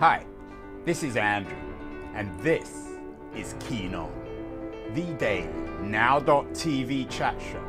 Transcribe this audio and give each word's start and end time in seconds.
Hi, 0.00 0.26
this 0.84 1.04
is 1.04 1.16
Andrew, 1.16 1.56
and 2.14 2.28
this 2.40 2.88
is 3.36 3.54
Keen 3.60 3.94
On, 3.94 4.10
the 4.92 5.14
daily 5.14 5.48
now.tv 5.82 7.08
chat 7.08 7.40
show 7.40 7.64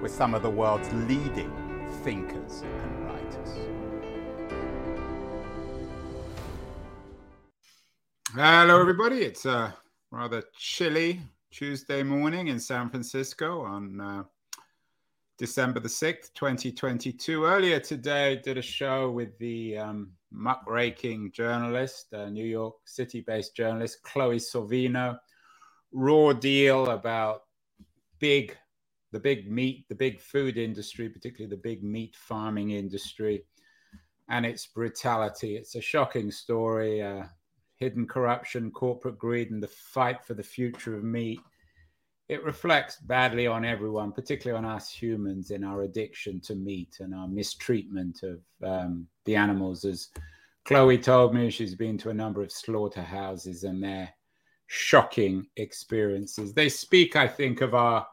with 0.00 0.12
some 0.12 0.36
of 0.36 0.42
the 0.42 0.50
world's 0.50 0.88
leading 1.08 1.52
thinkers 2.04 2.62
and 2.62 3.06
writers. 3.06 3.58
Hello, 8.34 8.80
everybody. 8.80 9.22
It's 9.22 9.44
a 9.44 9.74
rather 10.12 10.44
chilly 10.56 11.22
Tuesday 11.50 12.04
morning 12.04 12.46
in 12.46 12.60
San 12.60 12.88
Francisco 12.88 13.62
on 13.62 14.00
uh, 14.00 14.22
December 15.38 15.80
the 15.80 15.88
6th, 15.88 16.32
2022. 16.34 17.44
Earlier 17.44 17.80
today, 17.80 18.40
did 18.44 18.58
a 18.58 18.62
show 18.62 19.10
with 19.10 19.36
the 19.38 19.76
um, 19.78 20.12
muckraking 20.34 21.32
journalist, 21.32 22.12
uh, 22.12 22.28
New 22.28 22.44
York 22.44 22.74
City 22.84 23.20
based 23.20 23.56
journalist, 23.56 24.02
Chloe 24.02 24.38
Sorvino. 24.38 25.18
Raw 25.92 26.32
deal 26.32 26.90
about 26.90 27.42
big, 28.18 28.56
the 29.12 29.20
big 29.20 29.50
meat, 29.50 29.86
the 29.88 29.94
big 29.94 30.20
food 30.20 30.58
industry, 30.58 31.08
particularly 31.08 31.54
the 31.54 31.62
big 31.62 31.84
meat 31.84 32.16
farming 32.16 32.70
industry, 32.70 33.44
and 34.28 34.44
its 34.44 34.66
brutality. 34.66 35.56
It's 35.56 35.76
a 35.76 35.80
shocking 35.80 36.30
story. 36.30 37.00
Uh, 37.00 37.24
hidden 37.76 38.06
corruption, 38.06 38.70
corporate 38.70 39.18
greed, 39.18 39.50
and 39.50 39.62
the 39.62 39.68
fight 39.68 40.24
for 40.24 40.34
the 40.34 40.42
future 40.42 40.96
of 40.96 41.04
meat. 41.04 41.40
It 42.28 42.42
reflects 42.42 42.96
badly 42.96 43.46
on 43.46 43.64
everyone, 43.64 44.12
particularly 44.12 44.64
on 44.64 44.70
us 44.70 44.90
humans, 44.90 45.50
in 45.50 45.62
our 45.62 45.82
addiction 45.82 46.40
to 46.42 46.54
meat 46.54 46.96
and 47.00 47.14
our 47.14 47.28
mistreatment 47.28 48.22
of 48.22 48.40
um, 48.62 49.06
the 49.26 49.36
animals. 49.36 49.84
As 49.84 50.08
Chloe 50.64 50.96
told 50.96 51.34
me, 51.34 51.50
she's 51.50 51.74
been 51.74 51.98
to 51.98 52.10
a 52.10 52.14
number 52.14 52.42
of 52.42 52.50
slaughterhouses 52.50 53.64
and 53.64 53.82
their 53.82 54.08
shocking 54.68 55.46
experiences. 55.56 56.54
They 56.54 56.70
speak, 56.70 57.14
I 57.14 57.28
think, 57.28 57.60
of 57.60 57.74
our 57.74 58.06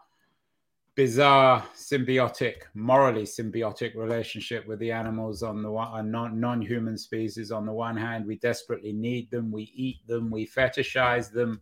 bizarre 0.95 1.65
symbiotic, 1.73 2.63
morally 2.73 3.23
symbiotic 3.23 3.95
relationship 3.95 4.67
with 4.67 4.79
the 4.79 4.91
animals 4.91 5.41
on 5.41 5.63
the 5.63 5.71
one, 5.71 6.11
non 6.11 6.61
human 6.61 6.97
species. 6.97 7.51
On 7.51 7.65
the 7.65 7.71
one 7.71 7.95
hand, 7.95 8.25
we 8.25 8.35
desperately 8.37 8.91
need 8.91 9.31
them, 9.31 9.51
we 9.51 9.71
eat 9.73 10.05
them, 10.05 10.29
we 10.29 10.45
fetishize 10.45 11.31
them, 11.31 11.61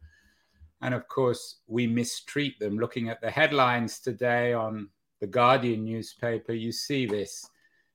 and 0.81 0.94
of 0.94 1.08
course, 1.08 1.58
we 1.67 1.88
mistreat 1.88 2.59
them. 2.59 2.77
Looking 2.77 3.09
at 3.09 3.22
the 3.22 3.30
headlines 3.30 3.99
today 3.99 4.53
on 4.53 4.89
the 5.19 5.27
Guardian 5.27 5.83
newspaper, 5.83 6.53
you 6.53 6.72
see 6.72 7.05
this 7.05 7.49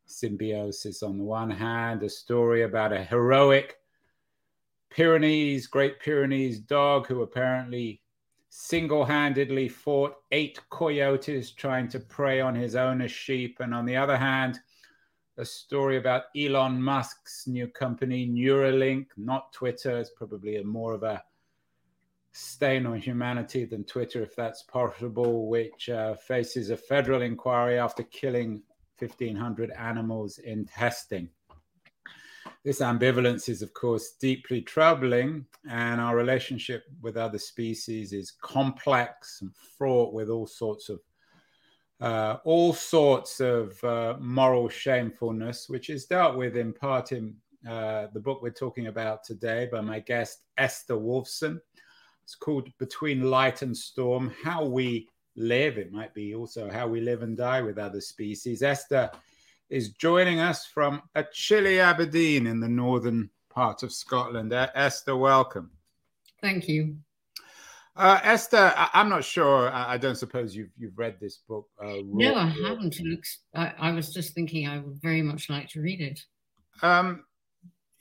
symbiosis. 0.07 1.03
On 1.03 1.19
the 1.19 1.25
one 1.25 1.51
hand, 1.51 2.03
a 2.03 2.09
story 2.09 2.63
about 2.63 2.93
a 2.93 3.03
heroic 3.03 3.79
Pyrenees, 4.91 5.67
Great 5.67 5.99
Pyrenees 5.99 6.61
dog 6.61 7.07
who 7.09 7.23
apparently 7.23 8.01
single 8.49 9.05
handedly 9.05 9.69
fought 9.69 10.15
eight 10.31 10.61
coyotes 10.71 11.51
trying 11.51 11.89
to 11.89 11.99
prey 11.99 12.41
on 12.41 12.55
his 12.55 12.77
owner's 12.77 13.11
sheep. 13.11 13.57
And 13.59 13.75
on 13.75 13.87
the 13.87 13.97
other 13.97 14.17
hand, 14.17 14.61
a 15.37 15.45
story 15.45 15.97
about 15.97 16.25
Elon 16.37 16.81
Musk's 16.81 17.49
new 17.49 17.67
company, 17.67 18.29
Neuralink, 18.29 19.07
not 19.17 19.53
Twitter. 19.53 19.99
It's 19.99 20.11
probably 20.11 20.59
a 20.59 20.65
more 20.65 20.93
of 20.93 21.03
a 21.03 21.25
stain 22.35 22.85
on 22.85 22.99
humanity 22.99 23.65
than 23.65 23.85
Twitter, 23.85 24.23
if 24.23 24.35
that's 24.35 24.65
possible, 24.65 25.49
which 25.49 25.89
uh, 25.89 26.17
faces 26.17 26.71
a 26.71 26.77
federal 26.77 27.23
inquiry 27.23 27.79
after 27.79 28.03
killing 28.03 28.61
1,500 28.99 29.71
animals 29.71 30.39
in 30.39 30.67
testing. 30.67 31.29
This 32.65 32.81
ambivalence 32.81 33.49
is, 33.49 33.63
of 33.63 33.73
course, 33.73 34.15
deeply 34.21 34.63
troubling, 34.63 35.47
and 35.71 36.01
our 36.01 36.17
relationship 36.17 36.85
with 37.01 37.17
other 37.17 37.39
species 37.39 38.13
is 38.13 38.33
complex 38.43 39.41
and 39.43 39.55
fraught 39.79 40.13
with 40.13 40.29
all 40.29 40.47
sorts 40.47 40.89
of 40.89 41.01
uh, 42.01 42.39
all 42.45 42.73
sorts 42.73 43.39
of 43.41 43.83
uh, 43.85 44.17
moral 44.19 44.69
shamefulness, 44.69 45.69
which 45.69 45.89
is 45.89 46.07
dealt 46.07 46.37
with 46.37 46.57
in 46.57 46.73
part 46.73 47.13
in 47.13 47.35
uh, 47.69 48.09
the 48.13 48.21
book 48.21 48.43
we're 48.43 48.51
talking 48.51 48.89
about 48.89 49.23
today 49.25 49.69
by 49.71 49.81
my 49.81 50.01
guest 50.01 50.41
Esther 50.59 50.97
Woolfson. 50.97 51.61
It's 52.25 52.35
called 52.35 52.71
Between 52.79 53.31
Light 53.31 53.61
and 53.61 53.77
Storm: 53.77 54.33
How 54.43 54.65
We 54.65 55.11
Live. 55.37 55.77
It 55.77 55.93
might 55.93 56.15
be 56.15 56.35
also 56.35 56.71
how 56.71 56.89
we 56.89 57.03
live 57.03 57.23
and 57.23 57.37
die 57.37 57.61
with 57.61 57.77
other 57.77 58.01
species. 58.01 58.63
Esther 58.63 59.11
is 59.69 59.91
joining 59.91 60.41
us 60.41 60.65
from 60.65 61.03
a 61.15 61.25
chilly 61.35 61.81
Aberdeen 61.81 62.47
in 62.47 62.61
the 62.61 62.69
northern 62.69 63.29
part 63.51 63.83
of 63.83 63.93
Scotland. 63.93 64.55
Esther, 64.55 65.15
welcome. 65.15 65.71
Thank 66.41 66.67
you. 66.67 66.97
Uh, 67.95 68.21
Esther, 68.23 68.73
I- 68.75 68.89
am 68.95 69.11
not 69.11 69.23
sure. 69.23 69.71
I-, 69.71 69.93
I, 69.93 69.99
don't 69.99 70.17
suppose 70.17 70.57
you've 70.57 70.71
you've 70.79 70.97
read 70.99 71.19
this 71.21 71.41
book. 71.47 71.69
Uh, 71.79 71.97
no, 72.07 72.37
I 72.37 72.47
haven't. 72.47 72.97
I-, 73.55 73.75
I 73.79 73.93
was 73.93 74.15
just 74.15 74.33
thinking 74.33 74.67
I 74.67 74.79
would 74.79 74.97
very 75.03 75.21
much 75.21 75.51
like 75.51 75.69
to 75.71 75.83
read 75.83 76.01
it. 76.01 76.21
Um, 76.81 77.25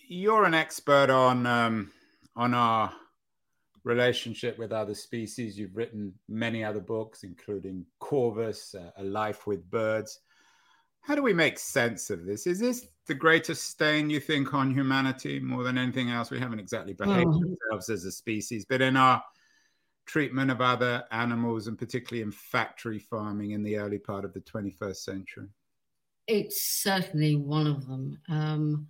you're 0.07 0.45
an 0.45 0.53
expert 0.53 1.09
on 1.09 1.45
um, 1.45 1.91
on 2.37 2.53
our 2.53 2.93
relationship 3.83 4.57
with 4.57 4.71
other 4.71 4.93
species. 4.93 5.57
You've 5.57 5.75
written 5.75 6.13
many 6.29 6.63
other 6.63 6.79
books, 6.79 7.23
including 7.23 7.85
Corvus, 7.99 8.75
uh, 8.75 8.91
A 8.97 9.03
Life 9.03 9.45
with 9.45 9.69
Birds. 9.69 10.19
How 11.01 11.15
do 11.15 11.21
we 11.21 11.33
make 11.33 11.59
sense 11.59 12.09
of 12.09 12.25
this? 12.25 12.47
Is 12.47 12.59
this 12.59 12.87
the 13.07 13.13
greatest 13.13 13.69
stain 13.69 14.09
you 14.09 14.21
think 14.21 14.53
on 14.53 14.73
humanity 14.73 15.39
more 15.39 15.63
than 15.63 15.77
anything 15.77 16.11
else? 16.11 16.31
We 16.31 16.39
haven't 16.39 16.59
exactly 16.59 16.93
behaved 16.93 17.27
oh. 17.27 17.55
ourselves 17.71 17.89
as 17.89 18.05
a 18.05 18.11
species, 18.11 18.65
but 18.65 18.81
in 18.81 18.95
our 18.95 19.21
treatment 20.05 20.51
of 20.51 20.61
other 20.61 21.03
animals 21.11 21.67
and 21.67 21.77
particularly 21.77 22.23
in 22.23 22.31
factory 22.31 22.99
farming 22.99 23.51
in 23.51 23.63
the 23.63 23.77
early 23.77 23.97
part 23.97 24.25
of 24.25 24.33
the 24.33 24.41
21st 24.41 24.95
century? 24.95 25.47
It's 26.27 26.61
certainly 26.61 27.35
one 27.35 27.67
of 27.67 27.85
them. 27.87 28.19
Um, 28.29 28.87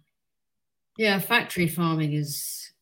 yeah, 0.97 1.17
factory 1.19 1.67
farming 1.67 2.13
is 2.13 2.72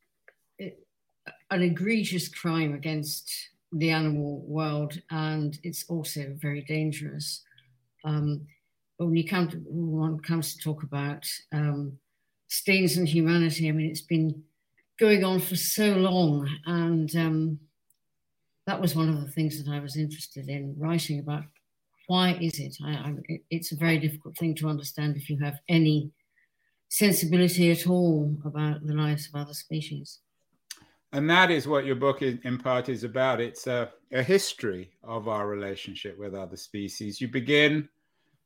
an 1.52 1.62
egregious 1.62 2.30
crime 2.30 2.74
against 2.74 3.30
the 3.74 3.92
animal 3.92 4.42
world, 4.48 5.00
and 5.12 5.60
it's 5.64 5.86
also 5.90 6.36
very 6.42 6.62
dangerous. 6.62 7.44
Um, 8.04 8.48
but 8.98 9.06
when 9.06 9.16
you 9.16 9.28
come 9.28 9.50
to, 9.50 9.58
one 9.58 10.20
comes 10.20 10.56
to 10.56 10.64
talk 10.64 10.84
about 10.84 11.26
um, 11.54 11.98
stains 12.48 12.98
on 12.98 13.06
humanity, 13.06 13.70
I 13.70 13.72
mean, 13.74 13.90
it's 13.90 14.02
been 14.02 14.44
going 15.00 15.24
on 15.24 15.40
for 15.40 15.56
so 15.56 15.94
long, 15.94 16.50
and 16.66 17.16
um, 17.16 17.60
that 18.68 18.82
was 18.82 18.96
one 18.96 19.10
of 19.10 19.22
the 19.22 19.32
things 19.32 19.64
that 19.64 19.72
I 19.72 19.80
was 19.80 19.98
interested 19.98 20.50
in 20.50 20.76
writing 20.78 21.20
about. 21.20 21.44
Why 22.08 22.38
is 22.42 22.60
it? 22.60 22.78
I, 22.84 22.92
I, 22.92 23.16
it's 23.50 23.72
a 23.72 23.78
very 23.78 23.98
difficult 23.98 24.38
thing 24.38 24.56
to 24.56 24.68
understand 24.68 25.16
if 25.16 25.30
you 25.30 25.38
have 25.40 25.60
any 25.70 26.12
sensibility 26.90 27.72
at 27.72 27.88
all 27.88 28.36
about 28.44 28.86
the 28.86 28.94
lives 28.94 29.28
of 29.28 29.40
other 29.40 29.54
species. 29.54 30.20
And 31.14 31.30
that 31.30 31.52
is 31.52 31.68
what 31.68 31.86
your 31.86 31.96
book 31.96 32.22
in, 32.22 32.40
in 32.44 32.58
part 32.58 32.88
is 32.88 33.04
about. 33.04 33.42
It's 33.42 33.68
a, 33.68 33.92
a 34.14 34.24
history 34.24 34.92
of 35.04 35.28
our 35.28 35.48
relationship 35.48 36.18
with 36.18 36.34
other 36.34 36.56
species. 36.56 37.20
You 37.20 37.28
begin 37.28 37.90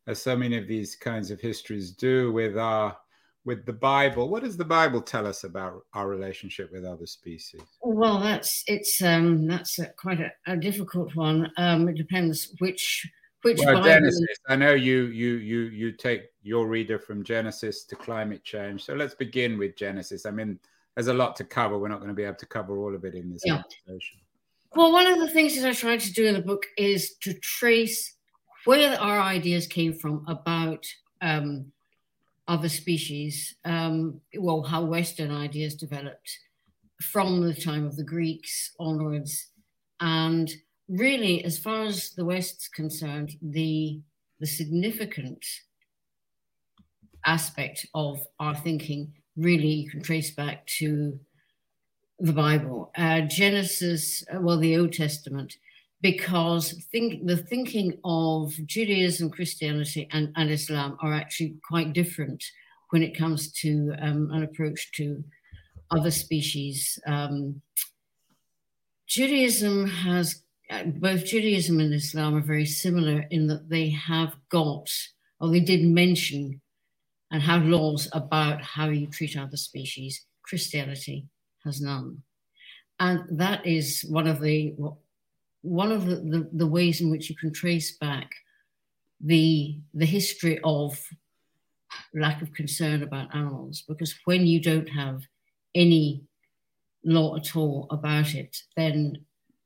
as 0.07 0.21
so 0.21 0.35
many 0.35 0.57
of 0.57 0.67
these 0.67 0.95
kinds 0.95 1.31
of 1.31 1.39
histories 1.39 1.91
do 1.91 2.31
with 2.31 2.57
our 2.57 2.97
with 3.45 3.65
the 3.65 3.73
Bible. 3.73 4.27
What 4.29 4.43
does 4.43 4.57
the 4.57 4.65
Bible 4.65 5.01
tell 5.01 5.27
us 5.27 5.43
about 5.43 5.85
our 5.93 6.07
relationship 6.07 6.71
with 6.71 6.83
other 6.83 7.05
species? 7.05 7.61
Well, 7.81 8.19
that's 8.19 8.63
it's 8.67 9.01
um, 9.01 9.47
that's 9.47 9.77
a, 9.79 9.87
quite 9.97 10.19
a, 10.19 10.31
a, 10.47 10.57
difficult 10.57 11.15
one. 11.15 11.51
Um, 11.57 11.87
it 11.87 11.95
depends 11.95 12.53
which 12.57 13.07
which 13.43 13.59
well, 13.59 13.75
Bible. 13.75 13.83
Genesis. 13.83 14.37
I 14.49 14.55
know 14.55 14.73
you 14.73 15.05
you 15.05 15.35
you 15.35 15.59
you 15.61 15.91
take 15.91 16.23
your 16.41 16.67
reader 16.67 16.97
from 16.97 17.23
Genesis 17.23 17.83
to 17.85 17.95
climate 17.95 18.43
change. 18.43 18.83
So 18.83 18.95
let's 18.95 19.15
begin 19.15 19.59
with 19.59 19.77
Genesis. 19.77 20.25
I 20.25 20.31
mean, 20.31 20.59
there's 20.95 21.07
a 21.07 21.13
lot 21.13 21.35
to 21.37 21.43
cover. 21.43 21.77
We're 21.77 21.89
not 21.89 21.99
going 21.99 22.09
to 22.09 22.15
be 22.15 22.23
able 22.23 22.35
to 22.35 22.45
cover 22.45 22.77
all 22.77 22.95
of 22.95 23.03
it 23.03 23.15
in 23.15 23.31
this 23.31 23.41
yeah. 23.45 23.61
conversation. 23.61 24.19
Well, 24.75 24.91
one 24.91 25.07
of 25.07 25.19
the 25.19 25.29
things 25.29 25.55
that 25.55 25.67
I 25.67 25.73
tried 25.73 26.01
to 26.01 26.13
do 26.13 26.25
in 26.25 26.33
the 26.33 26.41
book 26.41 26.65
is 26.77 27.15
to 27.21 27.33
trace 27.33 28.13
where 28.65 28.99
our 28.99 29.19
ideas 29.19 29.67
came 29.67 29.93
from 29.93 30.25
about 30.27 30.85
um, 31.21 31.71
other 32.47 32.69
species, 32.69 33.55
um, 33.63 34.19
well, 34.37 34.63
how 34.63 34.83
Western 34.83 35.31
ideas 35.31 35.75
developed 35.75 36.39
from 37.01 37.41
the 37.41 37.53
time 37.53 37.85
of 37.85 37.95
the 37.95 38.03
Greeks 38.03 38.71
onwards. 38.79 39.47
And 39.99 40.51
really, 40.87 41.43
as 41.43 41.57
far 41.57 41.83
as 41.83 42.11
the 42.11 42.25
West's 42.25 42.67
concerned, 42.67 43.35
the, 43.41 43.99
the 44.39 44.47
significant 44.47 45.45
aspect 47.25 47.85
of 47.93 48.19
our 48.39 48.55
thinking 48.55 49.13
really 49.37 49.67
you 49.67 49.89
can 49.89 50.01
trace 50.01 50.31
back 50.31 50.65
to 50.79 51.19
the 52.19 52.33
Bible. 52.33 52.91
Uh, 52.97 53.21
Genesis, 53.21 54.23
well, 54.33 54.57
the 54.57 54.77
Old 54.77 54.93
Testament 54.93 55.57
because 56.01 56.71
think, 56.91 57.25
the 57.25 57.37
thinking 57.37 57.97
of 58.03 58.53
Judaism, 58.67 59.29
Christianity, 59.31 60.07
and, 60.11 60.31
and, 60.35 60.51
Islam 60.51 60.97
are 61.01 61.13
actually 61.13 61.55
quite 61.67 61.93
different 61.93 62.43
when 62.91 63.01
it 63.01 63.17
comes 63.17 63.51
to 63.53 63.91
um, 63.99 64.29
an 64.31 64.43
approach 64.43 64.91
to 64.93 65.23
other 65.89 66.11
species. 66.11 66.99
Um, 67.07 67.61
Judaism 69.07 69.87
has 69.87 70.43
uh, 70.69 70.83
both 70.83 71.25
Judaism 71.25 71.79
and 71.79 71.93
Islam 71.93 72.35
are 72.35 72.41
very 72.41 72.65
similar 72.65 73.25
in 73.31 73.47
that 73.47 73.69
they 73.69 73.89
have 73.89 74.35
got, 74.49 74.91
or 75.39 75.49
they 75.49 75.59
did 75.59 75.83
mention 75.83 76.61
and 77.31 77.41
have 77.41 77.65
laws 77.65 78.07
about 78.13 78.61
how 78.61 78.89
you 78.89 79.07
treat 79.07 79.37
other 79.37 79.57
species. 79.57 80.25
Christianity 80.43 81.25
has 81.63 81.81
none. 81.81 82.21
And 82.99 83.23
that 83.39 83.65
is 83.65 84.05
one 84.07 84.27
of 84.27 84.41
the 84.41 84.75
one 85.61 85.91
of 85.91 86.05
the, 86.05 86.17
the, 86.17 86.49
the 86.53 86.67
ways 86.67 87.01
in 87.01 87.09
which 87.09 87.29
you 87.29 87.35
can 87.35 87.51
trace 87.51 87.97
back 87.97 88.31
the 89.19 89.79
the 89.93 90.05
history 90.05 90.59
of 90.63 90.97
lack 92.13 92.41
of 92.41 92.53
concern 92.53 93.03
about 93.03 93.33
animals 93.33 93.83
because 93.87 94.13
when 94.25 94.45
you 94.45 94.59
don't 94.59 94.87
have 94.87 95.21
any 95.73 96.23
law 97.03 97.35
at 97.35 97.55
all 97.55 97.87
about 97.91 98.33
it, 98.33 98.57
then 98.75 99.17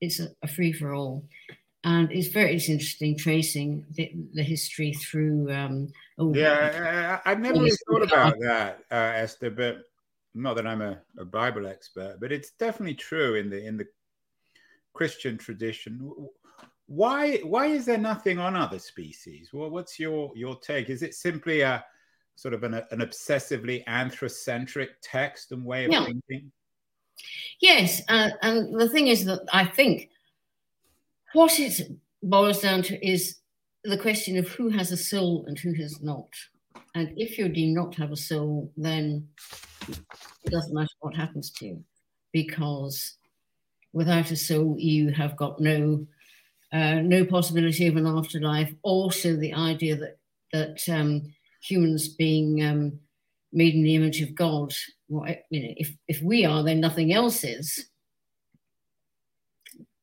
it's 0.02 0.20
a, 0.20 0.30
a 0.44 0.48
free 0.48 0.74
for 0.74 0.94
all. 0.94 1.26
And 1.84 2.12
it's 2.12 2.28
very 2.28 2.56
it's 2.56 2.68
interesting 2.68 3.18
tracing 3.18 3.86
the, 3.92 4.12
the 4.34 4.44
history 4.44 4.94
through. 4.94 5.52
Um, 5.52 5.88
oh, 6.18 6.34
yeah, 6.34 7.20
I, 7.26 7.30
have 7.30 7.40
never 7.40 7.60
really 7.60 7.72
thought 7.88 8.04
about 8.04 8.36
that, 8.42 8.80
uh, 8.92 9.14
Esther. 9.16 9.50
But 9.50 9.84
not 10.36 10.56
that 10.56 10.68
I'm 10.68 10.82
a, 10.82 11.00
a 11.18 11.26
Bible 11.26 11.68
expert, 11.68 12.18
but 12.20 12.32
it's 12.32 12.52
definitely 12.52 12.96
true 12.96 13.36
in 13.36 13.50
the 13.50 13.66
in 13.66 13.78
the 13.78 13.88
Christian 14.94 15.38
tradition. 15.38 16.12
Why 16.88 17.38
why 17.38 17.68
is 17.68 17.86
there 17.86 17.98
nothing 17.98 18.40
on 18.40 18.56
other 18.56 18.80
species? 18.80 19.52
Well, 19.54 19.70
what's 19.70 20.00
your 20.00 20.32
your 20.36 20.60
take? 20.60 20.90
Is 20.90 21.02
it 21.02 21.16
simply 21.16 21.62
a 21.62 21.84
sort 22.36 22.54
of 22.54 22.64
an, 22.64 22.74
an 22.74 23.00
obsessively 23.00 23.86
anthrocentric 23.86 24.90
text 25.02 25.52
and 25.52 25.64
way 25.64 25.86
of 25.86 25.92
yeah. 25.92 26.06
thinking? 26.06 26.52
Yes, 27.62 28.02
uh, 28.08 28.30
and 28.42 28.80
the 28.80 28.90
thing 28.90 29.08
is 29.08 29.26
that 29.26 29.42
I 29.52 29.66
think 29.66 30.10
what 31.34 31.60
it 31.60 31.82
boils 32.24 32.62
down 32.62 32.82
to 32.84 33.08
is 33.08 33.38
the 33.84 33.98
question 33.98 34.38
of 34.38 34.48
who 34.50 34.70
has 34.70 34.92
a 34.92 34.98
soul 34.98 35.46
and 35.48 35.58
who 35.58 35.74
has 35.74 36.02
not. 36.02 36.30
And 36.96 37.14
if 37.18 37.38
you 37.38 37.50
do 37.50 37.66
not 37.68 37.96
have 37.96 38.12
a 38.12 38.18
soul, 38.18 38.72
then 38.76 39.28
it 39.88 40.52
doesn't 40.52 40.74
matter 40.74 40.90
what 41.00 41.16
happens 41.16 41.52
to 41.52 41.66
you, 41.66 41.84
because 42.34 43.16
without 43.94 44.32
a 44.32 44.36
soul, 44.36 44.76
you 44.78 45.12
have 45.12 45.36
got 45.38 45.60
no 45.60 46.06
uh, 46.72 47.02
no 47.02 47.26
possibility 47.26 47.88
of 47.88 47.96
an 47.96 48.06
afterlife. 48.06 48.72
Also, 48.84 49.36
the 49.36 49.54
idea 49.54 49.96
that 49.96 50.18
that 50.52 50.80
um, 50.90 51.34
humans 51.62 52.10
being 52.10 52.64
um, 52.64 53.00
made 53.54 53.76
in 53.76 53.84
the 53.84 53.96
image 53.96 54.22
of 54.22 54.36
God. 54.36 54.74
Well, 55.08 55.34
you 55.50 55.64
know, 55.64 55.74
if 55.78 55.96
if 56.08 56.22
we 56.22 56.46
are, 56.46 56.64
then 56.64 56.80
nothing 56.80 57.14
else 57.14 57.44
is. 57.44 57.88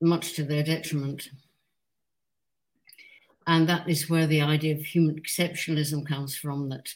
Much 0.01 0.35
to 0.35 0.45
their 0.45 0.63
detriment. 0.63 1.29
And 3.47 3.69
that 3.69 3.89
is 3.89 4.11
where 4.11 4.27
the 4.27 4.43
idea 4.43 4.75
of 4.75 4.83
human 4.83 5.21
exceptionalism 5.21 6.07
comes 6.07 6.37
from. 6.37 6.69
That 6.69 6.93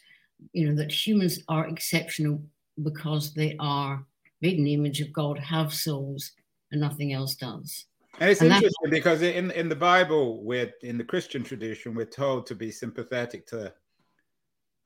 you 0.53 0.69
know 0.69 0.77
that 0.77 0.93
humans 0.93 1.41
are 1.49 1.69
exceptional 1.69 2.43
because 2.83 3.33
they 3.35 3.57
are 3.61 4.05
made 4.41 4.59
in 4.59 4.65
the 4.65 4.75
image 4.75 5.01
of 5.01 5.13
God, 5.13 5.39
have 5.39 5.73
souls, 5.73 6.33
and 6.73 6.81
nothing 6.81 7.13
else 7.13 7.35
does. 7.35 7.87
And 8.19 8.31
it's 8.31 8.41
and 8.41 8.53
interesting 8.53 8.91
because 8.91 9.23
in 9.23 9.51
in 9.53 9.69
the 9.69 9.77
Bible, 9.77 10.43
we're 10.43 10.73
in 10.83 10.99
the 10.99 11.05
Christian 11.05 11.45
tradition, 11.45 11.95
we're 11.95 12.05
told 12.05 12.47
to 12.47 12.55
be 12.55 12.71
sympathetic 12.71 13.47
to 13.49 13.73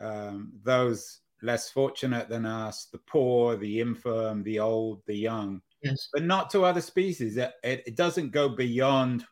um, 0.00 0.52
those 0.62 1.20
less 1.42 1.70
fortunate 1.70 2.28
than 2.28 2.46
us, 2.46 2.86
the 2.86 2.98
poor, 2.98 3.56
the 3.56 3.80
infirm, 3.80 4.42
the 4.42 4.58
old, 4.58 5.02
the 5.06 5.16
young, 5.16 5.60
yes. 5.84 6.08
but 6.12 6.22
not 6.22 6.50
to 6.50 6.64
other 6.64 6.80
species. 6.80 7.36
It, 7.36 7.52
it 7.62 7.96
doesn't 7.96 8.30
go 8.30 8.48
beyond 8.48 9.24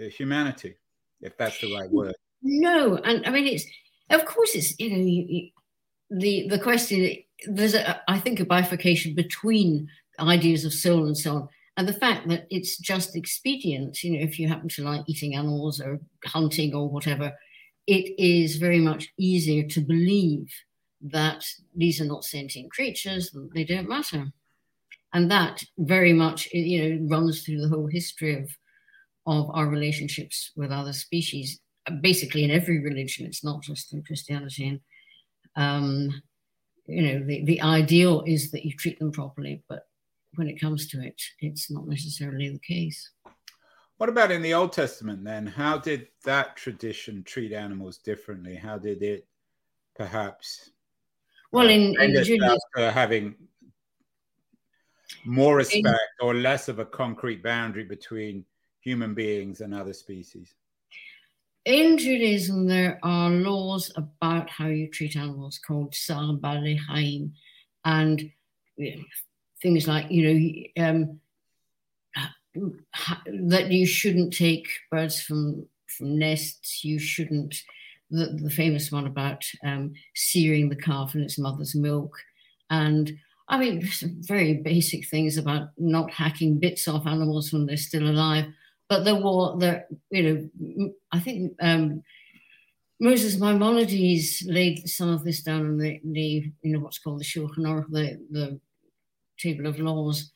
uh, 0.00 0.08
humanity, 0.08 0.76
if 1.20 1.36
that's 1.36 1.60
the 1.60 1.74
right 1.74 1.90
word. 1.90 2.14
No, 2.42 2.96
and 2.96 3.26
I 3.26 3.30
mean 3.30 3.46
it's 3.46 3.64
of 4.10 4.24
course 4.26 4.54
it's 4.54 4.78
you 4.78 4.90
know 4.90 4.96
you, 4.96 5.24
you, 5.28 5.50
the 6.10 6.48
the 6.48 6.58
question 6.58 7.16
there's 7.46 7.74
a 7.74 8.00
I 8.10 8.18
think 8.18 8.40
a 8.40 8.44
bifurcation 8.44 9.14
between 9.14 9.88
ideas 10.20 10.64
of 10.64 10.72
soul 10.72 11.06
and 11.06 11.16
so 11.16 11.36
on. 11.36 11.48
And 11.76 11.88
the 11.88 11.92
fact 11.92 12.28
that 12.28 12.46
it's 12.50 12.78
just 12.78 13.16
expedient, 13.16 14.04
you 14.04 14.12
know, 14.12 14.24
if 14.24 14.38
you 14.38 14.46
happen 14.46 14.68
to 14.70 14.84
like 14.84 15.02
eating 15.08 15.34
animals 15.34 15.80
or 15.80 15.98
hunting 16.24 16.72
or 16.72 16.88
whatever, 16.88 17.32
it 17.86 18.14
is 18.16 18.56
very 18.56 18.78
much 18.78 19.12
easier 19.18 19.66
to 19.68 19.80
believe 19.80 20.52
that 21.02 21.44
these 21.76 22.00
are 22.00 22.06
not 22.06 22.24
sentient 22.24 22.70
creatures, 22.70 23.36
they 23.54 23.64
don't 23.64 23.88
matter. 23.88 24.32
And 25.14 25.30
that 25.30 25.62
very 25.78 26.12
much, 26.12 26.48
you 26.52 26.82
know, 26.82 27.16
runs 27.16 27.42
through 27.42 27.60
the 27.60 27.68
whole 27.68 27.86
history 27.86 28.36
of, 28.36 28.50
of 29.26 29.48
our 29.54 29.68
relationships 29.68 30.50
with 30.56 30.72
other 30.72 30.92
species, 30.92 31.60
basically 32.00 32.42
in 32.42 32.50
every 32.50 32.82
religion, 32.82 33.24
it's 33.24 33.44
not 33.44 33.62
just 33.62 33.92
in 33.92 34.02
Christianity. 34.02 34.66
And, 34.66 34.80
um, 35.56 36.22
you 36.86 37.02
know, 37.02 37.24
the, 37.24 37.44
the 37.44 37.62
ideal 37.62 38.24
is 38.26 38.50
that 38.50 38.64
you 38.64 38.72
treat 38.76 38.98
them 38.98 39.12
properly, 39.12 39.62
but 39.68 39.86
when 40.34 40.48
it 40.48 40.60
comes 40.60 40.88
to 40.88 41.00
it, 41.00 41.22
it's 41.38 41.70
not 41.70 41.86
necessarily 41.86 42.50
the 42.50 42.58
case. 42.58 43.10
What 43.98 44.08
about 44.08 44.32
in 44.32 44.42
the 44.42 44.54
Old 44.54 44.72
Testament 44.72 45.22
then? 45.22 45.46
How 45.46 45.78
did 45.78 46.08
that 46.24 46.56
tradition 46.56 47.22
treat 47.22 47.52
animals 47.52 47.98
differently? 47.98 48.56
How 48.56 48.78
did 48.78 49.00
it 49.04 49.28
perhaps 49.94 50.70
well, 51.52 51.68
in, 51.68 51.94
in 52.00 52.24
Judaism, 52.24 52.58
having 52.74 53.36
more 55.24 55.56
respect 55.56 55.98
or 56.20 56.34
less 56.34 56.68
of 56.68 56.78
a 56.78 56.84
concrete 56.84 57.42
boundary 57.42 57.84
between 57.84 58.44
human 58.80 59.14
beings 59.14 59.60
and 59.60 59.74
other 59.74 59.92
species? 59.92 60.54
In 61.64 61.96
Judaism, 61.96 62.66
there 62.66 62.98
are 63.02 63.30
laws 63.30 63.90
about 63.96 64.50
how 64.50 64.66
you 64.66 64.88
treat 64.88 65.16
animals 65.16 65.58
called 65.58 65.94
Chaim, 65.96 67.32
and 67.84 68.30
you 68.76 68.96
know, 68.96 69.02
things 69.62 69.88
like 69.88 70.10
you 70.10 70.68
know 70.76 70.84
um, 70.84 71.20
that 73.46 73.70
you 73.70 73.86
shouldn't 73.86 74.34
take 74.34 74.68
birds 74.90 75.22
from 75.22 75.66
from 75.86 76.18
nests. 76.18 76.84
You 76.84 76.98
shouldn't 76.98 77.62
the, 78.10 78.38
the 78.42 78.50
famous 78.50 78.92
one 78.92 79.06
about 79.06 79.44
um, 79.64 79.92
searing 80.14 80.68
the 80.68 80.76
calf 80.76 81.14
in 81.14 81.22
its 81.22 81.38
mother's 81.38 81.74
milk. 81.74 82.16
And 82.70 83.12
I 83.46 83.58
mean, 83.58 83.86
very 84.20 84.54
basic 84.54 85.06
things 85.06 85.36
about 85.36 85.68
not 85.76 86.10
hacking 86.10 86.58
bits 86.58 86.88
off 86.88 87.06
animals 87.06 87.52
when 87.52 87.66
they're 87.66 87.76
still 87.76 88.08
alive. 88.08 88.46
But 88.88 89.04
there 89.04 89.16
were, 89.16 89.56
there, 89.58 89.86
you 90.10 90.50
know, 90.58 90.92
I 91.12 91.20
think 91.20 91.52
um, 91.60 92.02
Moses 93.00 93.38
Maimonides 93.38 94.44
laid 94.46 94.88
some 94.88 95.10
of 95.10 95.24
this 95.24 95.42
down 95.42 95.60
in 95.60 95.78
the, 95.78 96.00
the 96.04 96.52
you 96.62 96.72
know, 96.72 96.80
what's 96.80 96.98
called 96.98 97.20
the 97.20 97.24
Shulchan 97.24 97.58
Aruch, 97.58 97.90
the, 97.90 98.18
the 98.30 98.60
table 99.38 99.66
of 99.66 99.78
laws. 99.78 100.30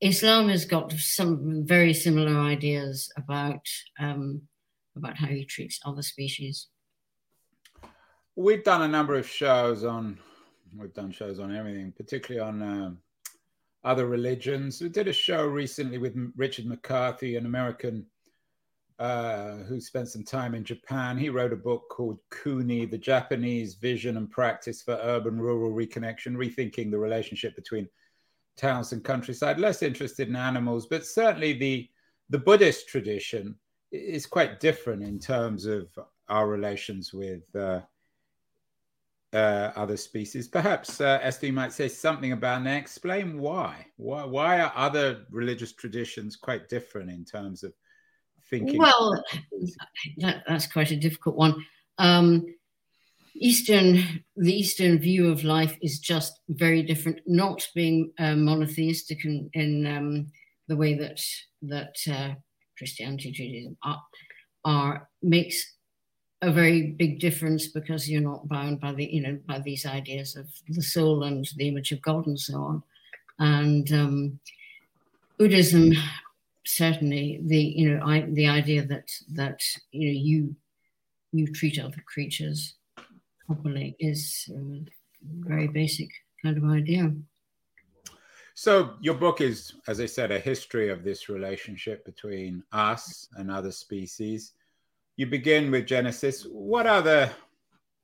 Islam 0.00 0.48
has 0.48 0.64
got 0.64 0.92
some 0.92 1.66
very 1.66 1.92
similar 1.92 2.40
ideas 2.40 3.12
about 3.16 3.66
um, 3.98 4.42
about 4.96 5.16
how 5.16 5.26
he 5.26 5.44
treats 5.44 5.78
other 5.84 6.02
species. 6.02 6.68
We've 8.34 8.64
done 8.64 8.82
a 8.82 8.88
number 8.88 9.14
of 9.16 9.28
shows 9.28 9.84
on, 9.84 10.18
we've 10.76 10.94
done 10.94 11.10
shows 11.10 11.38
on 11.38 11.54
everything, 11.54 11.92
particularly 11.96 12.40
on 12.40 12.62
um, 12.62 12.98
other 13.84 14.06
religions. 14.06 14.80
We 14.80 14.88
did 14.88 15.08
a 15.08 15.12
show 15.12 15.46
recently 15.46 15.98
with 15.98 16.14
Richard 16.36 16.66
McCarthy, 16.66 17.36
an 17.36 17.46
American 17.46 18.06
uh, 18.98 19.56
who 19.66 19.80
spent 19.80 20.08
some 20.08 20.24
time 20.24 20.54
in 20.54 20.62
Japan. 20.62 21.16
He 21.16 21.30
wrote 21.30 21.54
a 21.54 21.56
book 21.56 21.88
called 21.90 22.18
Kuni, 22.30 22.84
the 22.84 22.98
Japanese 22.98 23.74
Vision 23.74 24.18
and 24.18 24.30
Practice 24.30 24.82
for 24.82 25.00
Urban 25.02 25.40
Rural 25.40 25.72
Reconnection, 25.72 26.36
rethinking 26.36 26.90
the 26.90 26.98
relationship 26.98 27.56
between 27.56 27.88
towns 28.58 28.92
and 28.92 29.02
countryside. 29.02 29.58
Less 29.58 29.82
interested 29.82 30.28
in 30.28 30.36
animals, 30.36 30.86
but 30.86 31.06
certainly 31.06 31.54
the, 31.54 31.88
the 32.28 32.38
Buddhist 32.38 32.88
tradition 32.88 33.56
is 33.90 34.26
quite 34.26 34.60
different 34.60 35.02
in 35.02 35.18
terms 35.18 35.64
of 35.64 35.88
our 36.28 36.46
relations 36.46 37.14
with 37.14 37.42
uh, 37.56 37.80
uh, 39.32 39.70
other 39.76 39.96
species. 39.96 40.48
Perhaps 40.48 41.00
uh, 41.00 41.18
Esther, 41.22 41.46
you 41.46 41.52
might 41.52 41.72
say 41.72 41.88
something 41.88 42.32
about 42.32 42.64
that. 42.64 42.76
Explain 42.76 43.38
why. 43.38 43.86
Why 43.96 44.24
why 44.24 44.60
are 44.60 44.72
other 44.74 45.24
religious 45.30 45.72
traditions 45.72 46.36
quite 46.36 46.68
different 46.68 47.10
in 47.10 47.24
terms 47.24 47.62
of 47.62 47.72
thinking? 48.48 48.78
Well, 48.78 49.22
that, 50.18 50.42
that's 50.46 50.66
quite 50.66 50.90
a 50.90 50.96
difficult 50.96 51.36
one. 51.36 51.64
Um, 51.98 52.46
Eastern, 53.36 54.24
the 54.36 54.52
Eastern 54.52 54.98
view 54.98 55.30
of 55.30 55.44
life 55.44 55.78
is 55.80 55.98
just 56.00 56.40
very 56.48 56.82
different. 56.82 57.20
Not 57.26 57.66
being 57.74 58.12
uh, 58.18 58.34
monotheistic 58.34 59.24
in, 59.24 59.48
in 59.54 59.86
um, 59.86 60.32
the 60.68 60.76
way 60.76 60.94
that 60.94 61.20
that 61.62 61.96
uh, 62.10 62.34
Christianity, 62.76 63.30
Judaism 63.30 63.76
are, 63.82 64.02
are 64.64 65.08
makes 65.22 65.76
a 66.42 66.50
very 66.50 66.92
big 66.92 67.20
difference 67.20 67.68
because 67.68 68.08
you're 68.08 68.22
not 68.22 68.48
bound 68.48 68.80
by 68.80 68.92
the 68.92 69.04
you 69.04 69.20
know 69.22 69.38
by 69.46 69.58
these 69.58 69.84
ideas 69.86 70.36
of 70.36 70.46
the 70.68 70.82
soul 70.82 71.24
and 71.24 71.48
the 71.56 71.68
image 71.68 71.92
of 71.92 72.02
God 72.02 72.26
and 72.26 72.38
so 72.38 72.62
on. 72.62 72.82
and 73.38 73.92
um, 73.92 74.40
Buddhism 75.38 75.92
certainly 76.64 77.40
the 77.44 77.58
you 77.58 77.90
know 77.90 78.04
I, 78.04 78.20
the 78.20 78.48
idea 78.48 78.84
that 78.86 79.10
that 79.34 79.60
you 79.92 80.08
know 80.08 80.18
you 80.18 80.56
you 81.32 81.52
treat 81.52 81.78
other 81.78 82.02
creatures 82.06 82.74
properly 83.46 83.96
is 83.98 84.50
a 84.54 84.84
very 85.22 85.68
basic 85.68 86.08
kind 86.42 86.56
of 86.56 86.64
idea. 86.64 87.12
So 88.54 88.94
your 89.00 89.14
book 89.14 89.40
is, 89.40 89.74
as 89.86 90.00
I 90.00 90.06
said, 90.06 90.30
a 90.30 90.38
history 90.38 90.90
of 90.90 91.02
this 91.02 91.28
relationship 91.28 92.04
between 92.04 92.62
us 92.72 93.28
and 93.36 93.50
other 93.50 93.72
species. 93.72 94.52
You 95.20 95.26
begin 95.26 95.70
with 95.70 95.84
Genesis. 95.84 96.46
What 96.50 96.86
other 96.86 97.30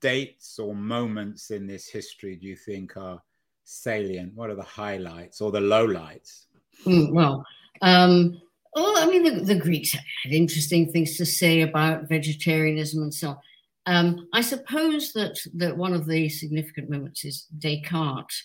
dates 0.03 0.59
or 0.59 0.75
moments 0.75 1.51
in 1.51 1.67
this 1.67 1.89
history 1.89 2.37
do 2.37 2.47
you 2.47 2.57
think 2.57 2.95
are 2.99 3.23
salient? 3.65 4.35
What 4.35 4.51
are 4.51 4.55
the 4.55 4.63
highlights 4.63 5.41
or 5.41 5.51
the 5.51 5.61
lowlights? 5.61 6.45
Mm, 6.85 7.15
well, 7.15 7.43
um, 7.81 8.39
well, 8.75 8.99
I 8.99 9.07
mean, 9.07 9.23
the, 9.23 9.43
the, 9.47 9.59
Greeks 9.59 9.93
had 9.93 10.33
interesting 10.35 10.93
things 10.93 11.17
to 11.17 11.25
say 11.25 11.63
about 11.63 12.07
vegetarianism 12.07 13.05
and 13.05 13.15
so 13.15 13.31
on. 13.31 13.39
Um, 13.87 14.29
I 14.35 14.43
suppose 14.43 15.15
that 15.15 15.39
that 15.55 15.75
one 15.75 15.95
of 15.95 16.05
the 16.05 16.29
significant 16.29 16.91
moments 16.91 17.25
is 17.25 17.47
Descartes, 17.59 18.43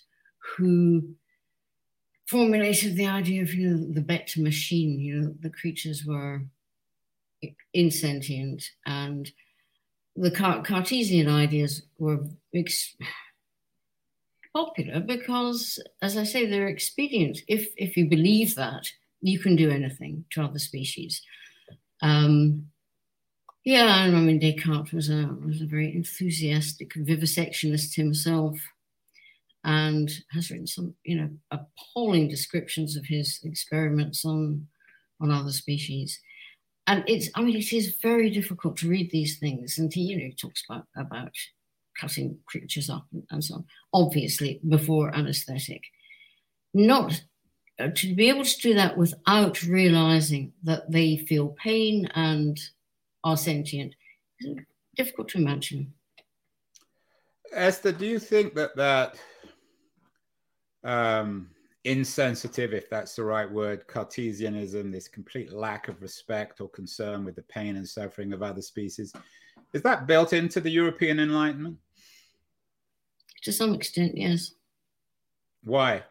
who 0.56 1.10
formulated 2.26 2.96
the 2.96 3.08
idea 3.08 3.42
of 3.42 3.54
you 3.54 3.70
know 3.70 3.94
the 3.94 4.00
bête 4.00 4.38
machine. 4.38 4.98
You 4.98 5.20
know, 5.20 5.36
the 5.42 5.50
creatures 5.50 6.06
were 6.06 6.44
insentient, 7.74 8.64
and 8.86 9.32
the 10.16 10.32
Cartesian 10.32 11.30
ideas 11.30 11.84
were 11.98 12.20
ex- 12.54 12.96
popular 14.54 15.00
because, 15.00 15.80
as 16.02 16.18
I 16.18 16.24
say, 16.24 16.46
they're 16.46 16.68
expedient. 16.68 17.40
If 17.48 17.70
if 17.78 17.98
you 17.98 18.08
believe 18.08 18.56
that, 18.56 18.88
you 19.22 19.40
can 19.40 19.56
do 19.56 19.70
anything 19.70 20.26
to 20.32 20.44
other 20.44 20.60
species. 20.60 21.22
Um, 22.02 22.68
yeah, 23.64 23.86
I 23.86 24.10
mean 24.10 24.40
Descartes 24.40 24.92
was 24.92 25.10
a 25.10 25.30
was 25.46 25.62
a 25.62 25.68
very 25.68 25.94
enthusiastic 25.96 26.94
vivisectionist 26.96 27.96
himself, 27.96 28.60
and 29.64 30.10
has 30.32 30.50
written 30.50 30.68
some 30.68 30.96
you 31.04 31.18
know 31.18 31.30
appalling 31.52 32.28
descriptions 32.28 32.96
of 32.98 33.06
his 33.06 33.40
experiments 33.44 34.26
on 34.26 34.68
on 35.20 35.32
other 35.32 35.52
species. 35.52 36.20
And 36.88 37.04
it's 37.08 37.30
I 37.36 37.42
mean 37.42 37.56
it 37.56 37.72
is 37.72 37.96
very 38.02 38.30
difficult 38.30 38.78
to 38.78 38.90
read 38.90 39.12
these 39.12 39.38
things, 39.38 39.78
and 39.78 39.94
he 39.94 40.02
you 40.02 40.18
know 40.18 40.32
talks 40.40 40.64
about 40.68 40.88
about 40.96 41.36
cutting 42.00 42.38
creatures 42.46 42.90
up 42.90 43.06
and, 43.12 43.24
and 43.32 43.44
so 43.44 43.56
on. 43.56 43.66
Obviously, 43.94 44.60
before 44.68 45.16
anaesthetic, 45.16 45.84
not 46.74 47.22
uh, 47.80 47.90
to 47.96 48.16
be 48.16 48.30
able 48.30 48.44
to 48.44 48.62
do 48.62 48.74
that 48.74 48.98
without 48.98 49.64
realizing 49.64 50.54
that 50.64 50.90
they 50.92 51.18
feel 51.18 51.50
pain 51.50 52.08
and 52.16 52.60
are 53.24 53.38
sentient 53.38 53.96
is 54.40 54.56
difficult 54.96 55.30
to 55.30 55.38
imagine. 55.38 55.94
Esther, 57.54 57.92
do 57.92 58.06
you 58.06 58.20
think 58.20 58.56
that 58.56 58.76
that 58.76 59.16
um, 60.84 61.50
insensitive, 61.84 62.74
if 62.74 62.90
that's 62.90 63.16
the 63.16 63.24
right 63.24 63.50
word, 63.50 63.88
Cartesianism, 63.88 64.92
this 64.92 65.08
complete 65.08 65.52
lack 65.52 65.88
of 65.88 66.02
respect 66.02 66.62
or 66.62 66.70
concern 66.70 67.26
with 67.26 67.36
the 67.36 67.44
pain 67.44 67.76
and 67.76 67.88
suffering 67.88 68.34
of 68.34 68.44
other 68.44 68.62
species, 68.62 69.14
is 69.74 69.82
that 69.82 70.08
built 70.08 70.34
into 70.34 70.60
the 70.60 70.70
European 70.70 71.20
Enlightenment? 71.20 71.78
To 73.44 73.52
some 73.52 73.74
extent, 73.74 74.16
yes. 74.16 74.54
Why? 75.64 76.04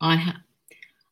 I 0.00 0.16
have. 0.16 0.36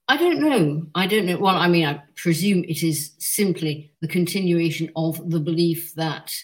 I 0.08 0.16
don't 0.16 0.40
know. 0.40 0.86
I 0.94 1.06
don't 1.06 1.26
know. 1.26 1.38
Well, 1.38 1.56
I 1.56 1.68
mean, 1.68 1.86
I 1.86 2.02
presume 2.16 2.64
it 2.64 2.82
is 2.82 3.12
simply 3.18 3.92
the 4.00 4.08
continuation 4.08 4.90
of 4.96 5.30
the 5.30 5.40
belief 5.40 5.94
that 5.94 6.34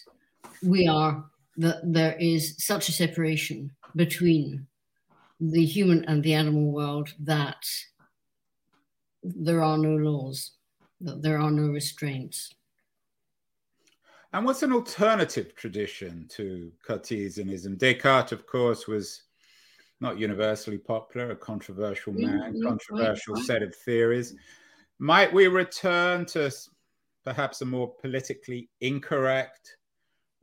we 0.62 0.86
are, 0.86 1.24
that 1.56 1.80
there 1.84 2.16
is 2.18 2.54
such 2.58 2.88
a 2.88 2.92
separation 2.92 3.72
between 3.96 4.66
the 5.40 5.64
human 5.64 6.04
and 6.04 6.22
the 6.22 6.34
animal 6.34 6.72
world 6.72 7.12
that 7.20 7.64
there 9.22 9.62
are 9.62 9.78
no 9.78 9.94
laws, 9.96 10.52
that 11.00 11.22
there 11.22 11.38
are 11.38 11.50
no 11.50 11.68
restraints. 11.68 12.54
And 14.32 14.44
what's 14.44 14.62
an 14.62 14.72
alternative 14.72 15.54
tradition 15.54 16.26
to 16.30 16.70
Cartesianism? 16.86 17.76
Descartes, 17.76 18.32
of 18.32 18.46
course, 18.46 18.86
was 18.86 19.22
not 20.00 20.18
universally 20.18 20.78
popular, 20.78 21.30
a 21.30 21.36
controversial 21.36 22.12
man, 22.12 22.54
mm-hmm. 22.54 22.68
controversial 22.68 23.34
right. 23.34 23.44
set 23.44 23.62
of 23.62 23.74
theories. 23.74 24.34
Might 24.98 25.32
we 25.32 25.46
return 25.46 26.26
to 26.26 26.52
perhaps 27.24 27.62
a 27.62 27.64
more 27.64 27.94
politically 27.94 28.68
incorrect 28.80 29.76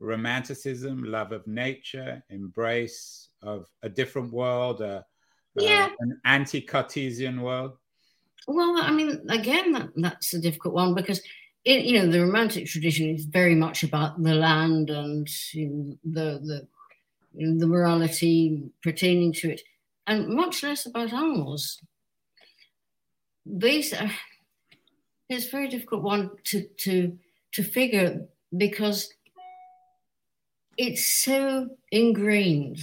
romanticism, 0.00 1.04
love 1.04 1.32
of 1.32 1.46
nature, 1.46 2.22
embrace 2.28 3.25
of 3.42 3.66
a 3.82 3.88
different 3.88 4.32
world, 4.32 4.82
uh, 4.82 5.02
yeah. 5.56 5.86
Uh, 5.86 5.96
an 6.00 6.20
anti 6.24 6.60
Cartesian 6.60 7.40
world? 7.40 7.78
Well, 8.46 8.78
I 8.80 8.90
mean, 8.90 9.26
again, 9.28 9.72
that, 9.72 9.88
that's 9.96 10.34
a 10.34 10.40
difficult 10.40 10.74
one 10.74 10.94
because 10.94 11.22
it, 11.64 11.84
you 11.84 11.98
know 11.98 12.10
the 12.10 12.20
romantic 12.20 12.66
tradition 12.66 13.08
is 13.10 13.24
very 13.24 13.54
much 13.54 13.82
about 13.82 14.22
the 14.22 14.34
land 14.34 14.90
and 14.90 15.28
you 15.52 15.68
know, 15.68 15.98
the 16.04 16.40
the 16.44 16.68
the 17.58 17.66
morality 17.66 18.70
pertaining 18.82 19.32
to 19.34 19.52
it, 19.52 19.62
and 20.06 20.28
much 20.28 20.62
less 20.62 20.86
about 20.86 21.12
animals. 21.12 21.80
These 23.44 23.92
are, 23.92 24.10
it's 25.28 25.46
a 25.46 25.50
very 25.50 25.68
difficult 25.68 26.02
one 26.02 26.30
to, 26.44 26.66
to, 26.78 27.16
to 27.52 27.62
figure 27.62 28.26
because 28.56 29.12
it's 30.76 31.06
so 31.06 31.68
ingrained, 31.92 32.80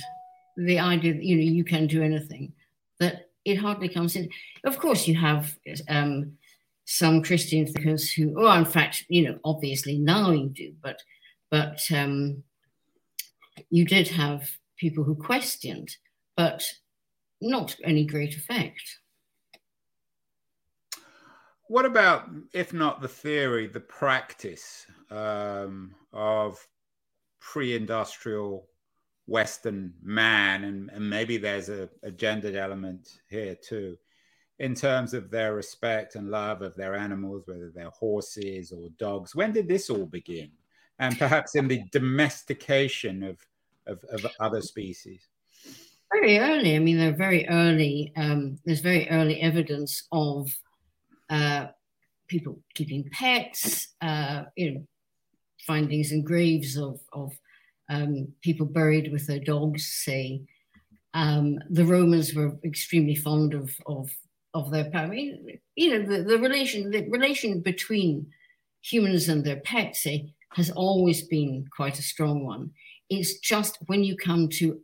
the 0.57 0.79
idea 0.79 1.13
that, 1.13 1.23
you 1.23 1.35
know, 1.35 1.41
you 1.41 1.63
can 1.63 1.87
do 1.87 2.03
anything, 2.03 2.53
that 2.99 3.29
it 3.45 3.55
hardly 3.55 3.89
comes 3.89 4.15
in. 4.15 4.29
Of 4.63 4.77
course, 4.79 5.07
you 5.07 5.15
have 5.15 5.57
um, 5.89 6.33
some 6.85 7.23
Christian 7.23 7.65
thinkers 7.65 8.11
who, 8.11 8.39
or 8.39 8.55
in 8.57 8.65
fact, 8.65 9.05
you 9.09 9.23
know, 9.23 9.39
obviously 9.43 9.97
now 9.97 10.31
you 10.31 10.49
do, 10.49 10.73
but, 10.81 11.01
but 11.49 11.81
um, 11.93 12.43
you 13.69 13.85
did 13.85 14.07
have 14.09 14.49
people 14.77 15.03
who 15.03 15.15
questioned, 15.15 15.95
but 16.35 16.65
not 17.41 17.75
any 17.83 18.05
great 18.05 18.35
effect. 18.35 18.99
What 21.67 21.85
about, 21.85 22.29
if 22.53 22.73
not 22.73 23.01
the 23.01 23.07
theory, 23.07 23.67
the 23.67 23.79
practice 23.79 24.85
um, 25.09 25.95
of 26.11 26.65
pre 27.39 27.75
industrial 27.75 28.67
Western 29.27 29.93
man? 30.01 30.63
And, 30.65 30.89
and 30.91 31.09
maybe 31.09 31.37
there's 31.37 31.69
a, 31.69 31.89
a 32.03 32.11
gendered 32.11 32.55
element 32.55 33.19
here 33.29 33.55
too, 33.55 33.97
in 34.59 34.75
terms 34.75 35.13
of 35.13 35.29
their 35.29 35.55
respect 35.55 36.15
and 36.15 36.29
love 36.29 36.61
of 36.61 36.75
their 36.75 36.95
animals, 36.95 37.43
whether 37.45 37.71
they're 37.73 37.89
horses 37.89 38.71
or 38.71 38.89
dogs. 38.97 39.35
When 39.35 39.51
did 39.51 39.67
this 39.67 39.89
all 39.89 40.05
begin? 40.05 40.51
And 40.99 41.17
perhaps 41.17 41.55
in 41.55 41.67
the 41.67 41.83
domestication 41.91 43.23
of 43.23 43.37
of, 43.87 44.03
of 44.11 44.25
other 44.39 44.61
species? 44.61 45.27
Very 46.11 46.37
early. 46.39 46.75
I 46.75 46.79
mean, 46.79 46.97
they're 46.97 47.15
very 47.15 47.47
early. 47.47 48.13
Um, 48.15 48.59
there's 48.65 48.81
very 48.81 49.09
early 49.09 49.41
evidence 49.41 50.07
of 50.11 50.49
uh, 51.29 51.67
people 52.27 52.59
keeping 52.75 53.09
pets. 53.11 53.89
Uh, 54.01 54.43
you 54.55 54.71
know, 54.71 54.87
findings 55.65 56.11
in 56.11 56.23
graves 56.23 56.77
of 56.77 56.99
of 57.13 57.33
um, 57.89 58.27
people 58.41 58.65
buried 58.65 59.11
with 59.11 59.27
their 59.27 59.39
dogs. 59.39 59.87
Say, 59.87 60.41
um, 61.13 61.59
the 61.69 61.85
Romans 61.85 62.33
were 62.33 62.57
extremely 62.63 63.15
fond 63.15 63.53
of 63.53 63.75
of 63.85 64.11
of 64.53 64.71
their 64.71 64.89
pet. 64.89 65.05
I 65.05 65.07
mean, 65.07 65.59
you 65.75 65.89
know, 65.89 66.05
the, 66.05 66.23
the 66.23 66.37
relation 66.37 66.91
the 66.91 67.07
relation 67.09 67.61
between 67.61 68.27
humans 68.81 69.29
and 69.29 69.43
their 69.43 69.61
pets 69.61 70.03
say, 70.03 70.33
has 70.53 70.69
always 70.69 71.23
been 71.23 71.65
quite 71.75 71.99
a 71.99 72.03
strong 72.03 72.45
one. 72.45 72.71
It's 73.09 73.39
just 73.39 73.77
when 73.87 74.03
you 74.03 74.15
come 74.15 74.49
to 74.49 74.79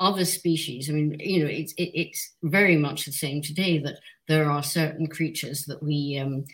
other 0.00 0.24
species, 0.24 0.88
I 0.88 0.94
mean, 0.94 1.16
you 1.20 1.44
know, 1.44 1.50
it's 1.50 1.74
it, 1.74 1.90
it's 1.94 2.34
very 2.42 2.76
much 2.76 3.04
the 3.04 3.12
same 3.12 3.42
today 3.42 3.78
that 3.78 4.00
there 4.28 4.50
are 4.50 4.62
certain 4.62 5.06
creatures 5.06 5.64
that 5.66 5.82
we 5.82 6.18
um, 6.18 6.44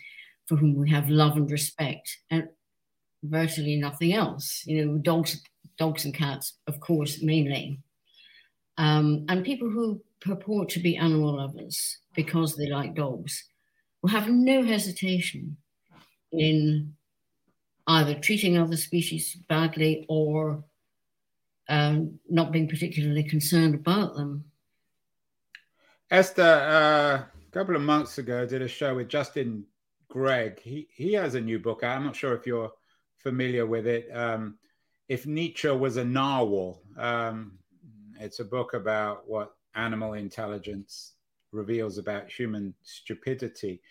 for 0.47 0.57
whom 0.57 0.75
we 0.75 0.89
have 0.89 1.09
love 1.09 1.37
and 1.37 1.49
respect, 1.49 2.17
and 2.29 2.49
virtually 3.23 3.77
nothing 3.77 4.13
else. 4.13 4.63
You 4.65 4.85
know, 4.85 4.97
dogs, 4.97 5.41
dogs 5.77 6.05
and 6.05 6.13
cats, 6.13 6.53
of 6.67 6.79
course, 6.79 7.21
mainly, 7.21 7.79
um, 8.77 9.25
and 9.29 9.45
people 9.45 9.69
who 9.69 10.01
purport 10.19 10.69
to 10.69 10.79
be 10.79 10.97
animal 10.97 11.37
lovers 11.37 11.99
because 12.15 12.55
they 12.55 12.67
like 12.67 12.95
dogs 12.95 13.43
will 14.01 14.09
have 14.09 14.29
no 14.29 14.63
hesitation 14.63 15.57
in 16.31 16.93
either 17.87 18.15
treating 18.15 18.57
other 18.57 18.77
species 18.77 19.35
badly 19.47 20.05
or 20.09 20.63
um, 21.69 22.19
not 22.29 22.51
being 22.51 22.67
particularly 22.67 23.23
concerned 23.23 23.75
about 23.75 24.15
them. 24.15 24.45
Esther, 26.09 26.41
uh, 26.41 27.23
a 27.23 27.51
couple 27.51 27.75
of 27.75 27.81
months 27.81 28.17
ago, 28.17 28.45
did 28.45 28.61
a 28.61 28.67
show 28.67 28.95
with 28.95 29.09
Justin 29.09 29.65
Gregg. 30.09 30.59
He 30.59 30.87
he 30.93 31.13
has 31.13 31.35
a 31.35 31.41
new 31.41 31.59
book 31.59 31.83
out. 31.83 31.97
I'm 31.97 32.05
not 32.05 32.15
sure 32.15 32.33
if 32.33 32.47
you're 32.47 32.71
familiar 33.17 33.65
with 33.65 33.87
it. 33.87 34.09
Um, 34.13 34.57
if 35.07 35.25
Nietzsche 35.25 35.69
was 35.69 35.97
a 35.97 36.05
narwhal, 36.05 36.81
um, 36.97 37.53
it's 38.19 38.39
a 38.39 38.45
book 38.45 38.73
about 38.73 39.27
what 39.27 39.53
animal 39.75 40.13
intelligence 40.13 41.13
reveals 41.51 41.97
about 41.97 42.29
human 42.29 42.73
stupidity. 42.83 43.81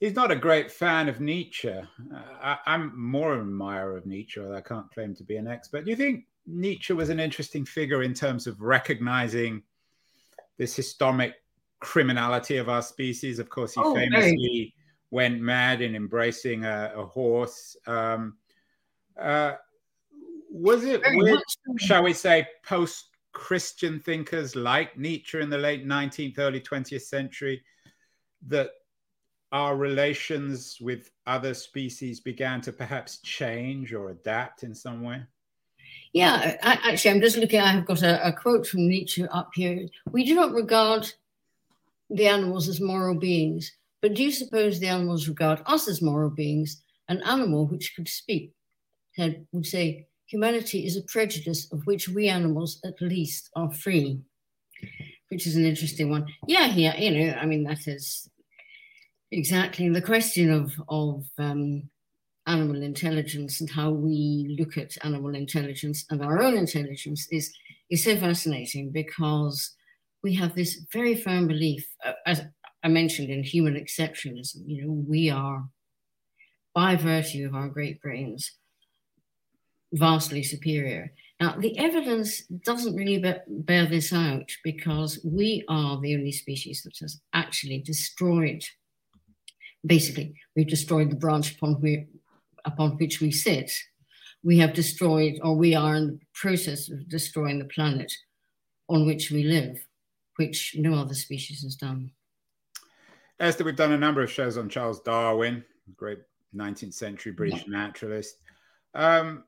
He's 0.00 0.14
not 0.14 0.30
a 0.30 0.36
great 0.36 0.70
fan 0.70 1.08
of 1.08 1.20
Nietzsche. 1.20 1.70
Uh, 1.70 2.22
I, 2.42 2.58
am 2.66 2.92
more 2.96 3.34
an 3.34 3.40
admirer 3.40 3.96
of 3.96 4.06
Nietzsche, 4.06 4.40
although 4.40 4.56
I 4.56 4.60
can't 4.60 4.90
claim 4.90 5.14
to 5.16 5.24
be 5.24 5.36
an 5.36 5.46
expert. 5.46 5.84
Do 5.84 5.90
you 5.90 5.96
think 5.96 6.24
Nietzsche 6.46 6.92
was 6.92 7.10
an 7.10 7.20
interesting 7.20 7.64
figure 7.64 8.02
in 8.02 8.14
terms 8.14 8.46
of 8.46 8.60
recognizing 8.60 9.62
this 10.58 10.74
historic 10.74 11.34
criminality 11.80 12.56
of 12.56 12.68
our 12.68 12.82
species? 12.82 13.38
Of 13.38 13.50
course, 13.50 13.74
he 13.74 13.80
oh, 13.82 13.94
famously 13.94 14.74
went 15.10 15.40
mad 15.40 15.80
in 15.80 15.94
embracing 15.94 16.64
a, 16.64 16.92
a 16.96 17.04
horse. 17.04 17.76
Um, 17.86 18.36
uh, 19.18 19.52
was 20.54 20.84
it 20.84 21.02
with, 21.04 21.42
shall 21.78 22.04
we 22.04 22.12
say, 22.12 22.46
post 22.64 23.08
Christian 23.32 23.98
thinkers 23.98 24.54
like 24.54 24.96
Nietzsche 24.96 25.40
in 25.40 25.50
the 25.50 25.58
late 25.58 25.84
19th, 25.84 26.38
early 26.38 26.60
20th 26.60 27.02
century 27.02 27.60
that 28.46 28.70
our 29.50 29.76
relations 29.76 30.78
with 30.80 31.10
other 31.26 31.54
species 31.54 32.20
began 32.20 32.60
to 32.60 32.72
perhaps 32.72 33.18
change 33.18 33.92
or 33.92 34.10
adapt 34.10 34.62
in 34.62 34.76
some 34.76 35.02
way? 35.02 35.22
Yeah, 36.12 36.56
actually, 36.62 37.10
I'm 37.10 37.20
just 37.20 37.36
looking. 37.36 37.60
I 37.60 37.72
have 37.72 37.86
got 37.86 38.02
a, 38.02 38.28
a 38.28 38.32
quote 38.32 38.64
from 38.64 38.86
Nietzsche 38.88 39.26
up 39.26 39.50
here. 39.54 39.88
We 40.12 40.24
do 40.24 40.36
not 40.36 40.52
regard 40.52 41.12
the 42.10 42.28
animals 42.28 42.68
as 42.68 42.80
moral 42.80 43.16
beings, 43.16 43.72
but 44.00 44.14
do 44.14 44.22
you 44.22 44.30
suppose 44.30 44.78
the 44.78 44.86
animals 44.86 45.26
regard 45.26 45.62
us 45.66 45.88
as 45.88 46.00
moral 46.00 46.30
beings? 46.30 46.80
An 47.08 47.22
animal 47.22 47.66
which 47.66 47.96
could 47.96 48.08
speak 48.08 48.52
and 49.18 49.46
would 49.52 49.66
say, 49.66 50.06
humanity 50.26 50.86
is 50.86 50.96
a 50.96 51.02
prejudice 51.02 51.70
of 51.72 51.86
which 51.86 52.08
we 52.08 52.28
animals 52.28 52.80
at 52.84 53.00
least 53.00 53.50
are 53.56 53.70
free, 53.70 54.20
which 55.28 55.46
is 55.46 55.56
an 55.56 55.64
interesting 55.64 56.10
one. 56.10 56.26
Yeah, 56.46 56.66
yeah, 56.66 56.96
you 56.96 57.10
know, 57.10 57.34
I 57.34 57.46
mean, 57.46 57.64
that 57.64 57.86
is 57.86 58.28
exactly 59.30 59.88
the 59.88 60.02
question 60.02 60.50
of, 60.50 60.72
of 60.88 61.24
um, 61.38 61.88
animal 62.46 62.82
intelligence 62.82 63.60
and 63.60 63.70
how 63.70 63.90
we 63.90 64.56
look 64.58 64.76
at 64.76 64.96
animal 65.04 65.34
intelligence 65.34 66.04
and 66.10 66.22
our 66.22 66.42
own 66.42 66.56
intelligence 66.56 67.26
is, 67.30 67.52
is 67.90 68.04
so 68.04 68.16
fascinating 68.16 68.90
because 68.90 69.74
we 70.22 70.34
have 70.34 70.54
this 70.54 70.86
very 70.92 71.14
firm 71.14 71.46
belief, 71.46 71.86
uh, 72.04 72.12
as 72.26 72.42
I 72.82 72.88
mentioned 72.88 73.30
in 73.30 73.42
human 73.42 73.74
exceptionalism, 73.74 74.62
you 74.66 74.82
know, 74.82 74.92
we 74.92 75.30
are, 75.30 75.64
by 76.74 76.96
virtue 76.96 77.46
of 77.46 77.54
our 77.54 77.68
great 77.68 78.00
brains, 78.00 78.52
vastly 79.94 80.42
superior. 80.42 81.12
Now, 81.40 81.56
the 81.58 81.76
evidence 81.78 82.42
doesn't 82.64 82.94
really 82.94 83.22
bear 83.46 83.86
this 83.86 84.12
out 84.12 84.50
because 84.62 85.18
we 85.24 85.64
are 85.68 86.00
the 86.00 86.14
only 86.14 86.32
species 86.32 86.82
that 86.82 86.96
has 87.00 87.20
actually 87.32 87.78
destroyed, 87.78 88.62
basically, 89.84 90.34
we've 90.54 90.68
destroyed 90.68 91.10
the 91.10 91.16
branch 91.16 91.56
upon, 91.56 91.80
we, 91.80 92.06
upon 92.64 92.92
which 92.92 93.20
we 93.20 93.30
sit. 93.30 93.72
We 94.42 94.58
have 94.58 94.74
destroyed, 94.74 95.40
or 95.42 95.56
we 95.56 95.74
are 95.74 95.96
in 95.96 96.06
the 96.06 96.20
process 96.34 96.90
of 96.90 97.08
destroying 97.08 97.58
the 97.58 97.64
planet 97.64 98.12
on 98.88 99.06
which 99.06 99.30
we 99.30 99.42
live, 99.44 99.84
which 100.36 100.74
no 100.76 100.94
other 100.94 101.14
species 101.14 101.62
has 101.62 101.74
done. 101.76 102.10
Esther, 103.40 103.64
we've 103.64 103.74
done 103.74 103.92
a 103.92 103.98
number 103.98 104.22
of 104.22 104.30
shows 104.30 104.56
on 104.56 104.68
Charles 104.68 105.00
Darwin, 105.00 105.64
great 105.96 106.18
19th 106.54 106.94
century 106.94 107.32
British 107.32 107.64
yeah. 107.66 107.78
naturalist. 107.78 108.36
Um, 108.94 109.44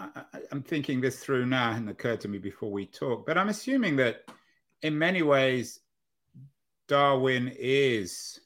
I, 0.00 0.40
am 0.50 0.62
thinking 0.62 1.00
this 1.00 1.22
through 1.22 1.46
now, 1.46 1.72
and 1.72 1.88
occurred 1.88 2.20
to 2.22 2.28
me 2.28 2.38
before 2.38 2.70
we 2.70 2.86
talk, 2.86 3.26
but 3.26 3.36
I'm 3.36 3.48
assuming 3.48 3.96
that 3.96 4.24
in 4.82 4.98
many 4.98 5.22
ways, 5.22 5.80
Darwin 6.88 7.52
is 7.58 8.40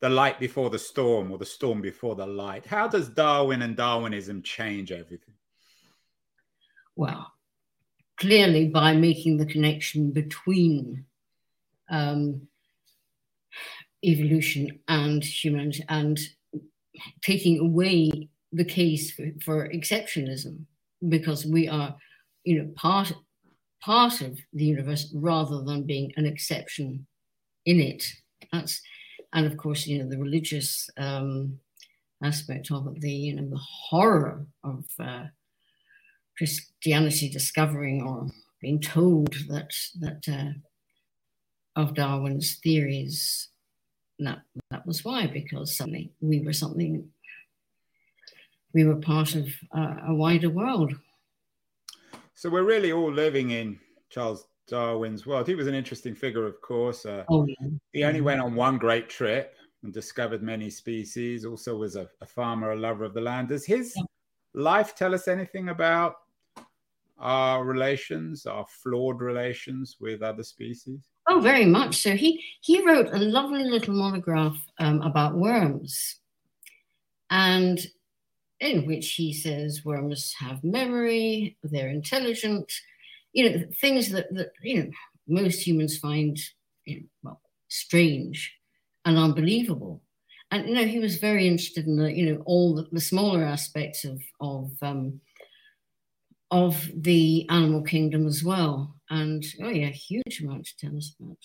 the 0.00 0.08
light 0.08 0.40
before 0.40 0.70
the 0.70 0.78
storm 0.78 1.30
or 1.30 1.38
the 1.38 1.44
storm 1.44 1.80
before 1.80 2.14
the 2.14 2.26
light. 2.26 2.66
How 2.66 2.88
does 2.88 3.08
Darwin 3.08 3.62
and 3.62 3.76
Darwinism 3.76 4.42
change 4.42 4.90
everything? 4.90 5.34
Well, 6.96 7.30
clearly 8.16 8.68
by 8.68 8.94
making 8.94 9.36
the 9.36 9.46
connection 9.46 10.10
between 10.10 11.04
um, 11.90 12.48
evolution 14.02 14.80
and 14.88 15.22
humans 15.22 15.80
and 15.88 16.18
taking 17.22 17.60
away 17.60 18.30
the 18.52 18.64
case 18.64 19.12
for, 19.12 19.26
for 19.44 19.68
exceptionalism 19.68 20.64
because 21.08 21.46
we 21.46 21.68
are, 21.68 21.96
you 22.44 22.58
know, 22.58 22.70
part 22.76 23.12
part 23.82 24.20
of 24.20 24.38
the 24.52 24.64
universe 24.64 25.10
rather 25.14 25.62
than 25.62 25.84
being 25.84 26.12
an 26.16 26.26
exception 26.26 27.06
in 27.64 27.80
it. 27.80 28.04
That's 28.52 28.80
and 29.32 29.46
of 29.46 29.56
course, 29.56 29.86
you 29.86 29.98
know, 29.98 30.08
the 30.08 30.18
religious 30.18 30.90
um, 30.96 31.58
aspect 32.22 32.70
of 32.70 32.86
it, 32.88 33.00
the 33.00 33.10
you 33.10 33.36
know, 33.36 33.48
the 33.48 33.60
horror 33.88 34.46
of 34.64 34.84
uh, 34.98 35.26
Christianity 36.36 37.28
discovering 37.28 38.02
or 38.02 38.26
being 38.60 38.80
told 38.80 39.34
that 39.48 39.70
that 40.00 40.28
uh, 40.28 41.80
of 41.80 41.94
Darwin's 41.94 42.58
theories. 42.62 43.48
That 44.18 44.42
that 44.70 44.86
was 44.86 45.02
why, 45.02 45.28
because 45.28 45.74
suddenly 45.76 46.12
we 46.20 46.40
were 46.40 46.52
something 46.52 47.08
we 48.72 48.84
were 48.84 48.96
part 48.96 49.34
of 49.34 49.48
uh, 49.76 49.96
a 50.08 50.14
wider 50.14 50.50
world. 50.50 50.94
So 52.34 52.48
we're 52.48 52.64
really 52.64 52.92
all 52.92 53.12
living 53.12 53.50
in 53.50 53.78
Charles 54.08 54.46
Darwin's 54.66 55.26
world. 55.26 55.46
He 55.46 55.54
was 55.54 55.66
an 55.66 55.74
interesting 55.74 56.14
figure, 56.14 56.46
of 56.46 56.60
course. 56.60 57.04
Uh, 57.04 57.24
oh, 57.28 57.46
yeah. 57.46 57.68
He 57.92 58.04
only 58.04 58.20
went 58.20 58.40
on 58.40 58.54
one 58.54 58.78
great 58.78 59.08
trip 59.08 59.54
and 59.82 59.92
discovered 59.92 60.42
many 60.42 60.70
species. 60.70 61.44
Also, 61.44 61.76
was 61.76 61.96
a, 61.96 62.08
a 62.20 62.26
farmer, 62.26 62.72
a 62.72 62.76
lover 62.76 63.04
of 63.04 63.14
the 63.14 63.20
land. 63.20 63.48
Does 63.48 63.66
his 63.66 63.94
yeah. 63.96 64.04
life 64.54 64.94
tell 64.94 65.14
us 65.14 65.28
anything 65.28 65.68
about 65.68 66.16
our 67.18 67.64
relations, 67.64 68.46
our 68.46 68.64
flawed 68.82 69.20
relations 69.20 69.96
with 70.00 70.22
other 70.22 70.42
species? 70.42 71.00
Oh, 71.28 71.40
very 71.40 71.66
much 71.66 71.98
so. 72.02 72.16
He 72.16 72.42
he 72.60 72.84
wrote 72.84 73.08
a 73.12 73.18
lovely 73.18 73.64
little 73.64 73.94
monograph 73.94 74.56
um, 74.78 75.02
about 75.02 75.34
worms, 75.36 76.16
and 77.28 77.78
in 78.60 78.86
which 78.86 79.12
he 79.12 79.32
says 79.32 79.84
worms 79.84 80.34
have 80.38 80.62
memory, 80.62 81.56
they're 81.62 81.88
intelligent, 81.88 82.70
you 83.32 83.48
know, 83.48 83.64
things 83.80 84.10
that, 84.10 84.32
that 84.34 84.52
you 84.62 84.84
know, 84.84 84.90
most 85.26 85.66
humans 85.66 85.96
find 85.96 86.38
you 86.84 87.00
know, 87.00 87.06
well, 87.22 87.40
strange 87.68 88.54
and 89.04 89.16
unbelievable. 89.16 90.02
And 90.50 90.68
you 90.68 90.74
know, 90.74 90.84
he 90.84 90.98
was 90.98 91.18
very 91.18 91.46
interested 91.46 91.86
in 91.86 91.96
the, 91.96 92.12
you 92.12 92.26
know, 92.26 92.42
all 92.44 92.74
the, 92.74 92.86
the 92.92 93.00
smaller 93.00 93.44
aspects 93.44 94.04
of 94.04 94.20
of 94.40 94.70
um, 94.82 95.20
of 96.50 96.90
the 96.94 97.46
animal 97.48 97.82
kingdom 97.82 98.26
as 98.26 98.42
well. 98.42 98.96
And 99.08 99.44
oh 99.62 99.68
yeah, 99.68 99.88
huge 99.88 100.40
amount 100.42 100.66
to 100.66 100.76
tell 100.76 100.96
us 100.96 101.14
about, 101.18 101.38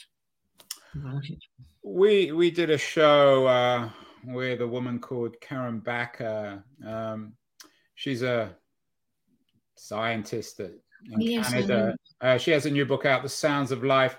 about 0.96 1.30
it. 1.30 1.40
We 1.84 2.32
we 2.32 2.50
did 2.50 2.72
a 2.72 2.80
show 2.80 3.46
uh, 3.46 3.90
with 4.28 4.62
a 4.62 4.68
woman 4.68 5.00
called 5.00 5.40
Karen 5.42 5.82
Bakker. 5.82 6.64
Um, 6.86 7.34
she's 7.96 8.22
a 8.22 8.56
scientist 9.76 10.60
in 10.60 10.80
yes, 11.20 11.52
Canada. 11.52 11.96
Uh, 12.22 12.38
she 12.38 12.52
has 12.52 12.66
a 12.66 12.72
new 12.72 12.86
book 12.86 13.06
out, 13.06 13.24
The 13.24 13.30
Sounds 13.30 13.72
of 13.72 13.84
Life 13.84 14.18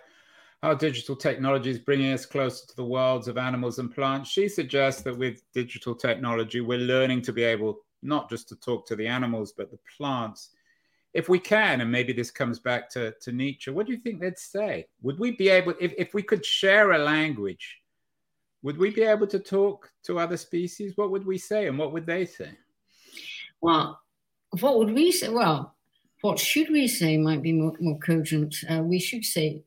How 0.63 0.75
Digital 0.75 1.17
Technology 1.17 1.71
is 1.71 1.79
Bringing 1.79 2.13
Us 2.13 2.27
Closer 2.27 2.67
to 2.67 2.77
the 2.77 2.85
Worlds 2.85 3.29
of 3.29 3.39
Animals 3.39 3.79
and 3.79 3.93
Plants. 3.95 4.31
She 4.31 4.49
suggests 4.49 5.03
that 5.03 5.17
with 5.17 5.43
digital 5.53 5.95
technology, 5.95 6.61
we're 6.61 6.79
learning 6.79 7.23
to 7.23 7.33
be 7.33 7.43
able 7.43 7.81
not 8.03 8.29
just 8.31 8.49
to 8.49 8.57
talk 8.57 8.87
to 8.87 8.97
the 8.97 9.07
animals, 9.07 9.53
but 9.53 9.71
the 9.71 9.79
plants. 9.97 10.51
If 11.15 11.29
we 11.29 11.39
can, 11.39 11.81
and 11.81 11.91
maybe 11.91 12.13
this 12.13 12.31
comes 12.31 12.59
back 12.59 12.91
to, 12.91 13.15
to 13.23 13.33
Nietzsche, 13.33 13.71
what 13.71 13.87
do 13.87 13.93
you 13.93 13.99
think 13.99 14.21
they'd 14.21 14.39
say? 14.39 14.87
Would 15.03 15.19
we 15.19 15.33
be 15.33 15.49
able, 15.49 15.75
if, 15.81 15.95
if 15.97 16.13
we 16.13 16.23
could 16.23 16.45
share 16.45 16.93
a 16.93 16.99
language 16.99 17.79
would 18.67 18.79
we 18.79 18.91
be 18.91 19.03
able 19.03 19.29
to 19.29 19.39
talk 19.39 19.89
to 20.03 20.19
other 20.19 20.37
species? 20.37 20.97
What 20.97 21.13
would 21.13 21.25
we 21.25 21.39
say 21.39 21.69
and 21.69 21.79
what 21.79 21.93
would 21.93 22.05
they 22.05 22.27
say? 22.27 22.51
Well, 23.61 24.01
what 24.59 24.79
would 24.79 24.93
we 24.93 25.13
say? 25.13 25.29
Well, 25.29 25.77
what 26.23 26.41
should 26.41 26.71
we 26.71 26.89
say 26.89 27.17
might 27.17 27.43
be 27.43 27.53
more, 27.53 27.75
more 27.79 27.97
cogent. 28.01 28.57
Uh, 28.69 28.83
we 28.83 28.99
should 28.99 29.25
say, 29.25 29.63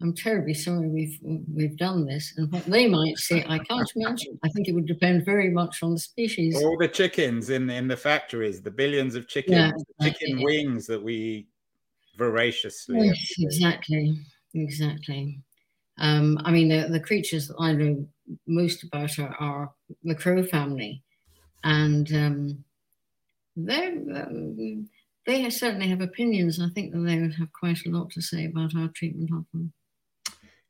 I'm 0.00 0.14
terribly 0.14 0.54
sorry 0.54 0.88
we've 0.88 1.18
we've 1.54 1.76
done 1.76 2.06
this. 2.06 2.32
And 2.38 2.50
what 2.50 2.64
they 2.64 2.86
might 2.88 3.18
say, 3.18 3.44
I 3.46 3.58
can't 3.58 3.92
imagine. 3.94 4.38
I 4.42 4.48
think 4.48 4.68
it 4.68 4.72
would 4.72 4.86
depend 4.86 5.26
very 5.26 5.50
much 5.50 5.82
on 5.82 5.92
the 5.92 5.98
species. 5.98 6.56
All 6.56 6.78
the 6.78 6.88
chickens 6.88 7.50
in, 7.50 7.68
in 7.68 7.88
the 7.88 7.96
factories, 7.96 8.62
the 8.62 8.70
billions 8.70 9.16
of 9.16 9.28
chickens, 9.28 9.56
yeah, 9.58 9.72
exactly. 10.00 10.28
chicken 10.28 10.44
wings 10.44 10.86
that 10.86 11.02
we 11.02 11.48
voraciously. 12.16 13.08
Yes, 13.08 13.34
exactly. 13.38 14.18
Exactly. 14.54 15.42
Um, 15.98 16.40
I 16.44 16.50
mean, 16.50 16.68
the, 16.68 16.88
the 16.88 17.00
creatures 17.00 17.48
that 17.48 17.56
I 17.58 17.72
know 17.72 18.06
most 18.46 18.84
about 18.84 19.18
are, 19.18 19.36
are 19.40 19.72
the 20.04 20.14
crow 20.14 20.42
family, 20.42 21.02
and 21.64 22.12
um, 22.14 22.64
they 23.56 23.88
um, 23.88 24.88
they 25.26 25.50
certainly 25.50 25.88
have 25.88 26.00
opinions. 26.00 26.60
I 26.60 26.68
think 26.74 26.92
that 26.92 27.00
they 27.00 27.18
would 27.20 27.34
have 27.34 27.52
quite 27.52 27.84
a 27.86 27.90
lot 27.90 28.10
to 28.12 28.22
say 28.22 28.46
about 28.46 28.76
our 28.76 28.88
treatment 28.88 29.30
of 29.32 29.44
them. 29.52 29.72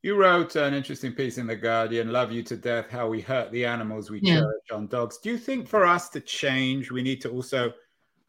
You 0.02 0.14
wrote 0.14 0.54
an 0.56 0.74
interesting 0.74 1.12
piece 1.12 1.38
in 1.38 1.48
The 1.48 1.56
Guardian, 1.56 2.12
Love 2.12 2.30
You 2.30 2.44
to 2.44 2.56
Death 2.56 2.88
How 2.88 3.08
We 3.08 3.20
Hurt 3.20 3.50
the 3.50 3.66
Animals 3.66 4.10
We 4.10 4.20
yeah. 4.20 4.36
Cherish 4.36 4.70
on 4.72 4.86
Dogs. 4.86 5.18
Do 5.18 5.30
you 5.30 5.38
think 5.38 5.68
for 5.68 5.84
us 5.84 6.08
to 6.10 6.20
change, 6.20 6.92
we 6.92 7.02
need 7.02 7.20
to 7.22 7.30
also 7.30 7.72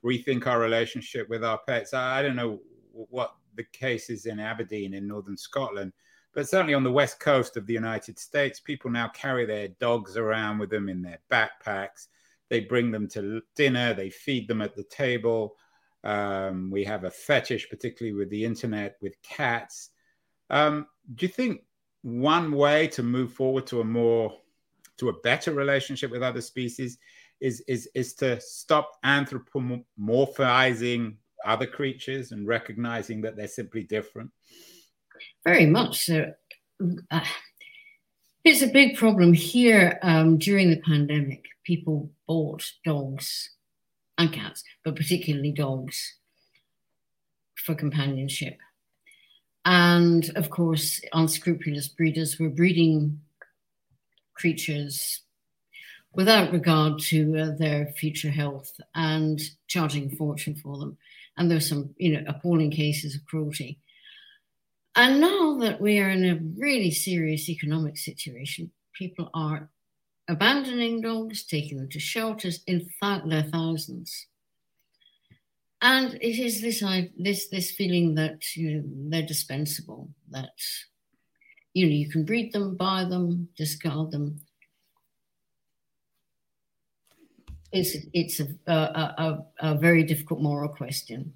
rethink 0.04 0.48
our 0.48 0.60
relationship 0.60 1.30
with 1.30 1.44
our 1.44 1.60
pets? 1.68 1.94
I, 1.94 2.20
I 2.20 2.22
don't 2.24 2.36
know 2.36 2.60
what 2.92 3.36
the 3.56 3.64
case 3.66 4.10
is 4.10 4.26
in 4.26 4.40
Aberdeen 4.40 4.96
in 4.96 5.08
northern 5.08 5.38
Scotland, 5.38 5.94
but 6.34 6.48
certainly 6.48 6.74
on 6.74 6.84
the 6.84 6.92
west 6.92 7.20
coast 7.20 7.58
of 7.58 7.65
the 7.65 7.74
United 7.74 8.20
States, 8.20 8.60
people 8.60 8.92
now 8.92 9.08
carry 9.10 9.46
their 9.46 9.70
dogs 9.80 10.18
around 10.18 10.60
with 10.60 10.70
them 10.70 10.89
in 10.89 11.02
their 11.02 11.20
backpacks. 11.32 12.08
They 12.50 12.62
bring 12.62 12.92
them 12.92 13.08
to 13.10 13.42
dinner, 13.56 13.94
they 13.94 14.10
feed 14.10 14.48
them 14.48 14.62
at 14.62 14.76
the 14.76 14.84
table. 14.84 15.56
Um, 16.04 16.72
we 16.72 16.84
have 16.86 17.04
a 17.04 17.12
fetish, 17.12 17.70
particularly 17.70 18.18
with 18.18 18.30
the 18.30 18.46
internet, 18.46 18.96
with 19.02 19.22
cats. 19.22 19.89
Um, 20.50 20.88
do 21.15 21.26
you 21.26 21.32
think 21.32 21.63
one 22.02 22.54
way 22.54 22.88
to 22.88 23.04
move 23.04 23.34
forward 23.34 23.68
to 23.68 23.82
a 23.82 23.84
more 23.84 24.34
to 24.98 25.10
a 25.10 25.20
better 25.22 25.54
relationship 25.54 26.10
with 26.12 26.24
other 26.24 26.42
species 26.42 26.98
is 27.39 27.62
is 27.68 27.88
is 27.96 28.13
to 28.15 28.39
stop 28.42 28.92
anthropomorphizing 29.06 31.15
other 31.46 31.65
creatures 31.65 32.34
and 32.34 32.46
recognizing 32.48 33.22
that 33.22 33.36
they're 33.36 33.48
simply 33.48 33.84
different? 33.84 34.32
Very 35.43 35.65
much 35.65 36.05
so. 36.05 36.34
Uh, 37.12 37.19
it's 38.43 38.62
a 38.62 38.67
big 38.67 38.97
problem 38.97 39.34
here 39.34 39.99
um, 40.01 40.38
during 40.38 40.69
the 40.69 40.82
pandemic. 40.82 41.45
People 41.63 42.10
bought 42.27 42.71
dogs 42.86 43.51
and 44.17 44.32
cats, 44.32 44.63
but 44.84 44.95
particularly 44.95 45.51
dogs 45.51 46.15
for 47.55 47.75
companionship. 47.75 48.58
And 49.65 50.32
of 50.36 50.49
course, 50.49 51.01
unscrupulous 51.13 51.89
breeders 51.89 52.39
were 52.39 52.49
breeding 52.49 53.21
creatures 54.34 55.21
without 56.13 56.51
regard 56.51 56.99
to 56.99 57.38
uh, 57.38 57.51
their 57.58 57.88
future 57.97 58.32
health 58.32 58.79
and 58.95 59.39
charging 59.67 60.12
a 60.12 60.15
fortune 60.15 60.55
for 60.55 60.77
them. 60.77 60.97
And 61.38 61.49
there 61.49 61.58
there's 61.58 61.69
some, 61.69 61.93
you 61.97 62.13
know, 62.13 62.23
appalling 62.27 62.71
cases 62.71 63.15
of 63.15 63.25
cruelty. 63.25 63.79
And 64.95 65.21
now 65.21 65.58
that 65.60 65.80
we 65.80 65.99
are 65.99 66.10
in 66.10 66.25
a 66.25 66.39
really 66.58 66.91
serious 66.91 67.47
economic 67.49 67.97
situation, 67.97 68.71
people 68.93 69.30
are 69.34 69.69
abandoning 70.28 71.02
dogs, 71.02 71.43
taking 71.43 71.78
them 71.78 71.89
to 71.89 71.99
shelters 71.99 72.62
in 72.67 72.89
th- 73.02 73.23
their 73.25 73.43
thousands. 73.43 74.28
And 75.82 76.15
it 76.15 76.38
is 76.39 76.62
this 76.62 76.84
this 77.17 77.47
this 77.47 77.71
feeling 77.71 78.15
that 78.15 78.56
you 78.56 78.75
know 78.75 78.84
they're 79.10 79.25
dispensable, 79.25 80.10
that 80.30 80.52
you 81.73 81.86
know 81.86 81.93
you 81.93 82.10
can 82.10 82.25
breed 82.25 82.52
them, 82.52 82.75
buy 82.75 83.06
them, 83.06 83.47
discard 83.56 84.12
them. 84.12 84.41
It's 87.71 87.95
it's 88.13 88.41
a 88.41 88.47
a, 88.67 88.73
a, 88.73 89.45
a 89.71 89.78
very 89.78 90.04
difficult 90.04 90.41
moral 90.41 90.69
question, 90.69 91.34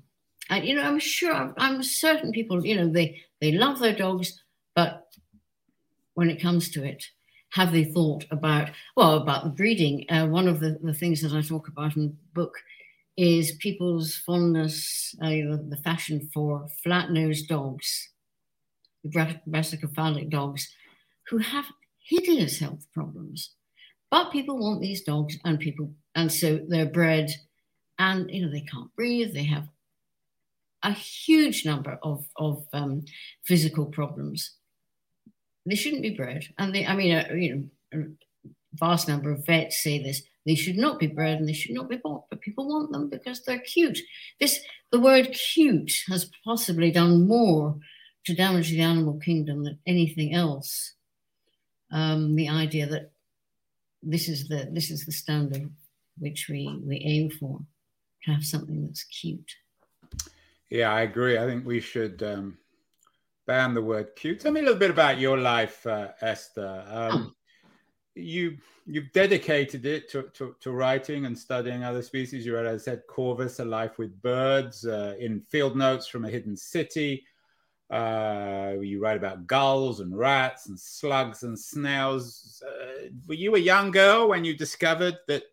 and 0.54 0.68
you 0.68 0.76
know 0.76 0.84
I'm 0.84 1.00
sure 1.00 1.54
I'm 1.58 1.82
certain 1.84 2.32
people 2.32 2.66
you 2.66 2.76
know 2.76 2.88
they 2.88 3.22
they 3.42 3.52
love 3.52 3.80
their 3.80 3.96
dogs, 3.96 4.40
but 4.76 5.08
when 6.14 6.30
it 6.30 6.42
comes 6.42 6.70
to 6.72 6.84
it, 6.84 7.04
have 7.52 7.72
they 7.72 7.84
thought 7.84 8.26
about 8.32 8.70
well 8.96 9.16
about 9.16 9.44
the 9.44 9.50
breeding? 9.50 10.06
Uh, 10.10 10.28
one 10.28 10.48
of 10.48 10.60
the, 10.60 10.78
the 10.82 10.94
things 10.94 11.22
that 11.22 11.34
I 11.34 11.42
talk 11.42 11.68
about 11.68 11.96
in 11.96 12.04
the 12.04 12.16
book 12.34 12.54
is 13.18 13.54
people's 13.54 14.16
fondness, 14.16 15.16
uh, 15.22 15.30
the 15.30 15.80
fashion 15.84 16.30
for 16.34 16.68
flat 16.84 17.12
nosed 17.12 17.48
dogs, 17.48 18.10
brachycephalic 19.06 20.30
dogs, 20.30 20.68
who 21.30 21.38
have 21.38 21.66
hideous 22.04 22.60
health 22.60 22.86
problems. 22.94 23.52
But 24.10 24.32
people 24.32 24.58
want 24.60 24.82
these 24.82 25.02
dogs, 25.02 25.38
and 25.44 25.60
people, 25.60 25.92
and 26.14 26.32
so 26.32 26.60
they're 26.68 26.86
bred, 26.86 27.32
and 27.98 28.30
you 28.30 28.46
know 28.46 28.52
they 28.52 28.62
can't 28.62 28.96
breathe. 28.96 29.34
They 29.34 29.46
have 29.46 29.68
a 30.84 30.92
huge 30.92 31.66
number 31.66 31.98
of 32.04 32.26
of 32.38 32.66
um, 32.74 33.04
physical 33.44 33.86
problems. 33.86 34.52
They 35.66 35.76
shouldn't 35.76 36.02
be 36.02 36.16
bred, 36.16 36.46
and 36.58 36.76
they, 36.76 36.86
I 36.86 36.96
mean, 36.96 37.16
uh, 37.16 37.34
you 37.34 37.70
know, 37.94 38.00
a 38.44 38.50
vast 38.74 39.08
number 39.08 39.32
of 39.32 39.46
vets 39.46 39.82
say 39.82 40.02
this. 40.02 40.24
They 40.46 40.56
should 40.56 40.76
not 40.78 41.00
be 41.00 41.08
bred 41.08 41.40
and 41.40 41.48
they 41.48 41.54
should 41.54 41.74
not 41.74 41.90
be 41.90 41.96
bought, 41.98 42.30
but 42.30 42.42
people 42.42 42.68
want 42.68 42.92
them 42.92 43.10
because 43.10 43.44
they're 43.44 43.60
cute. 43.60 44.00
This 44.40 44.60
the 44.92 45.00
word 45.00 45.32
cute 45.32 45.94
has 46.10 46.30
possibly 46.44 46.92
done 46.92 47.28
more 47.28 47.78
to 48.26 48.36
damage 48.36 48.70
the 48.70 48.82
animal 48.82 49.20
kingdom 49.20 49.64
than 49.64 49.80
anything 49.88 50.34
else. 50.34 50.94
Um, 51.92 52.36
the 52.36 52.50
idea 52.50 52.88
that 52.88 53.12
this 54.02 54.28
is 54.28 54.48
the 54.50 54.70
this 54.72 54.92
is 54.92 55.06
the 55.06 55.12
standard 55.12 55.70
which 56.18 56.48
we 56.50 56.80
we 56.84 56.98
aim 56.98 57.30
for 57.30 57.60
to 58.26 58.32
have 58.32 58.46
something 58.46 58.86
that's 58.86 59.04
cute. 59.04 59.52
Yeah, 60.70 60.92
I 60.92 61.02
agree. 61.02 61.38
I 61.38 61.46
think 61.46 61.66
we 61.66 61.80
should 61.80 62.24
um, 62.24 62.58
ban 63.46 63.74
the 63.74 63.82
word 63.82 64.16
cute. 64.16 64.40
Tell 64.40 64.52
me 64.52 64.62
a 64.62 64.64
little 64.64 64.80
bit 64.80 64.92
about 64.92 65.20
your 65.20 65.38
life, 65.38 65.86
uh, 65.86 66.10
Esther. 66.22 66.84
Um, 66.90 67.36
you 68.16 68.58
you've 68.86 69.12
dedicated 69.14 69.86
it 69.86 70.10
to, 70.12 70.24
to, 70.34 70.56
to, 70.60 70.72
writing 70.72 71.26
and 71.26 71.38
studying 71.38 71.84
other 71.84 72.02
species. 72.02 72.46
You 72.46 72.56
wrote, 72.56 72.66
as 72.66 72.82
I 72.82 72.84
said, 72.84 73.04
Corvus, 73.08 73.60
A 73.60 73.66
Life 73.66 73.98
with 73.98 74.22
Birds, 74.22 74.86
uh, 74.86 75.16
in 75.20 75.42
Field 75.50 75.78
Notes 75.78 76.06
from 76.06 76.26
a 76.26 76.30
Hidden 76.30 76.58
City. 76.58 77.26
Uh, 77.90 78.74
you 78.82 79.00
write 79.00 79.18
about 79.18 79.48
gulls 79.48 80.00
and 80.00 80.18
rats 80.18 80.68
and 80.68 80.80
slugs 80.80 81.44
and 81.44 81.58
snails. 81.58 82.62
Uh, 82.66 83.10
were 83.28 83.36
you 83.36 83.56
a 83.56 83.60
young 83.60 83.92
girl 83.92 84.28
when 84.28 84.44
you 84.44 84.56
discovered 84.56 85.18
that 85.28 85.44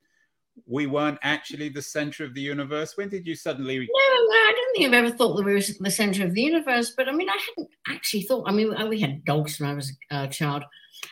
we 0.66 0.86
weren't 0.86 1.18
actually 1.22 1.68
the 1.68 1.82
center 1.82 2.24
of 2.24 2.34
the 2.34 2.40
universe? 2.40 2.96
When 2.96 3.08
did 3.08 3.26
you 3.26 3.34
suddenly? 3.34 3.78
No, 3.78 3.86
I 3.86 4.52
don't 4.54 4.76
think 4.76 4.86
I've 4.88 5.04
ever 5.04 5.16
thought 5.16 5.36
that 5.36 5.44
we 5.44 5.54
were 5.54 5.60
the 5.60 5.90
center 5.90 6.24
of 6.24 6.34
the 6.34 6.42
universe. 6.42 6.92
But 6.96 7.08
I 7.08 7.12
mean, 7.12 7.28
I 7.28 7.38
hadn't 7.48 7.70
actually 7.88 8.22
thought. 8.22 8.48
I 8.48 8.52
mean, 8.52 8.74
we 8.88 9.00
had 9.00 9.24
dogs 9.24 9.60
when 9.60 9.70
I 9.70 9.74
was 9.74 9.92
a 10.10 10.28
child. 10.28 10.64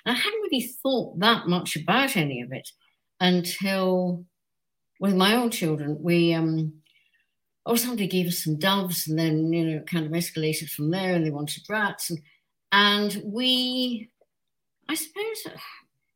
I 0.06 0.12
hadn't 0.12 0.42
really 0.42 0.68
thought 0.82 1.18
that 1.20 1.48
much 1.48 1.76
about 1.76 2.16
any 2.16 2.42
of 2.42 2.52
it 2.52 2.68
until 3.20 4.24
with 5.00 5.14
my 5.14 5.34
own 5.34 5.50
children, 5.50 5.96
we 6.00 6.34
um 6.34 6.74
oh 7.66 7.76
somebody 7.76 8.06
gave 8.06 8.26
us 8.26 8.42
some 8.42 8.58
doves 8.58 9.06
and 9.06 9.18
then 9.18 9.52
you 9.52 9.64
know 9.64 9.76
it 9.78 9.86
kind 9.86 10.06
of 10.06 10.12
escalated 10.12 10.70
from 10.70 10.90
there 10.90 11.14
and 11.14 11.24
they 11.24 11.30
wanted 11.30 11.62
rats 11.68 12.10
and 12.10 12.18
and 12.72 13.22
we 13.24 14.10
I 14.88 14.94
suppose 14.94 15.46
uh, 15.46 15.58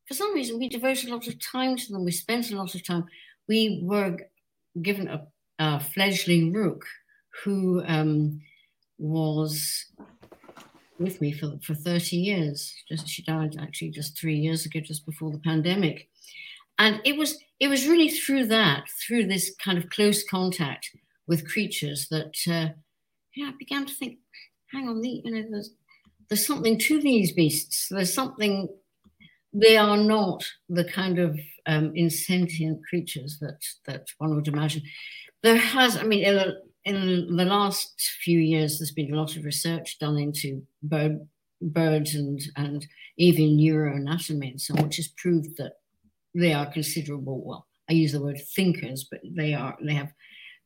for 0.07 0.15
some 0.15 0.35
reason 0.35 0.59
we 0.59 0.69
devoted 0.69 1.09
a 1.09 1.15
lot 1.15 1.27
of 1.29 1.39
time 1.41 1.77
to 1.77 1.93
them. 1.93 2.05
We 2.05 2.13
spent 2.13 2.51
a 2.51 2.57
lot 2.57 2.75
of 2.75 2.85
time. 2.85 3.05
We 3.49 3.81
were 3.83 4.19
given 4.81 5.09
a, 5.09 5.27
a 5.59 5.81
fledgling 5.81 6.53
rook 6.53 6.85
who 7.45 7.83
um, 7.87 8.41
was 8.99 9.87
with 10.99 11.21
me 11.21 11.33
for, 11.33 11.59
for 11.63 11.75
30 11.75 12.17
years. 12.17 12.75
Just 12.89 13.09
she 13.09 13.23
died 13.23 13.57
actually 13.61 13.91
just 13.91 14.19
three 14.19 14.37
years 14.37 14.65
ago, 14.65 14.81
just 14.81 15.05
before 15.05 15.31
the 15.31 15.39
pandemic. 15.39 16.09
And 16.79 17.01
it 17.05 17.17
was 17.17 17.39
it 17.61 17.69
was 17.69 17.87
really 17.87 18.09
through 18.09 18.47
that, 18.47 18.85
through 19.07 19.27
this 19.27 19.55
kind 19.63 19.79
of 19.79 19.91
close 19.91 20.25
contact 20.25 20.91
with 21.27 21.49
creatures 21.49 22.09
that 22.11 22.35
uh, 22.49 22.71
I 23.41 23.53
began 23.59 23.87
to 23.87 23.95
think, 23.95 24.19
hang 24.73 24.89
on, 24.89 25.01
the, 25.01 25.23
you 25.25 25.31
know, 25.31 25.45
there's 25.51 25.71
there's 26.29 26.47
something 26.47 26.79
to 26.79 27.01
these 27.01 27.33
beasts. 27.33 27.89
There's 27.91 28.13
something 28.13 28.69
they 29.53 29.77
are 29.77 29.97
not 29.97 30.45
the 30.69 30.85
kind 30.85 31.19
of 31.19 31.39
um, 31.67 31.93
insentient 31.95 32.81
creatures 32.89 33.39
that 33.41 33.61
that 33.87 34.07
one 34.19 34.35
would 34.35 34.49
imagine. 34.49 34.83
There 35.43 35.57
has, 35.57 35.97
I 35.97 36.05
mean, 36.05 36.25
in 36.85 37.37
the 37.37 37.45
last 37.45 38.01
few 38.23 38.39
years, 38.39 38.79
there's 38.79 38.93
been 38.93 39.13
a 39.13 39.17
lot 39.17 39.37
of 39.37 39.45
research 39.45 39.99
done 39.99 40.19
into 40.19 40.63
bird, 40.83 41.27
birds 41.61 42.15
and, 42.15 42.41
and 42.57 42.87
even 43.17 43.57
neuroanatomy 43.57 44.51
and 44.53 44.61
so 44.61 44.75
on, 44.75 44.85
which 44.85 44.97
has 44.97 45.09
proved 45.09 45.57
that 45.59 45.75
they 46.35 46.53
are 46.53 46.73
considerable. 46.73 47.45
Well, 47.45 47.67
I 47.91 47.95
use 47.95 48.13
the 48.13 48.23
word 48.23 48.41
thinkers, 48.55 49.07
but 49.11 49.21
they 49.25 49.55
are 49.55 49.77
they 49.83 49.95
have 49.95 50.13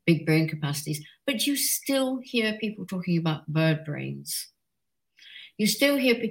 big 0.07 0.25
brain 0.25 0.49
capacities. 0.49 1.05
But 1.27 1.46
you 1.46 1.57
still 1.57 2.20
hear 2.22 2.59
people 2.61 2.87
talking 2.87 3.18
about 3.18 3.46
bird 3.49 3.85
brains. 3.85 4.49
You 5.59 5.66
still 5.66 5.96
hear 5.96 6.22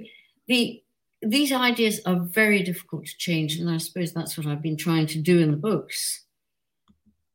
the 0.46 0.82
these 1.22 1.52
ideas 1.52 2.00
are 2.06 2.20
very 2.20 2.62
difficult 2.62 3.06
to 3.06 3.16
change, 3.16 3.56
and 3.56 3.70
I 3.70 3.78
suppose 3.78 4.12
that's 4.12 4.36
what 4.36 4.46
I've 4.46 4.62
been 4.62 4.76
trying 4.76 5.06
to 5.08 5.20
do 5.20 5.40
in 5.40 5.50
the 5.50 5.56
books 5.56 6.26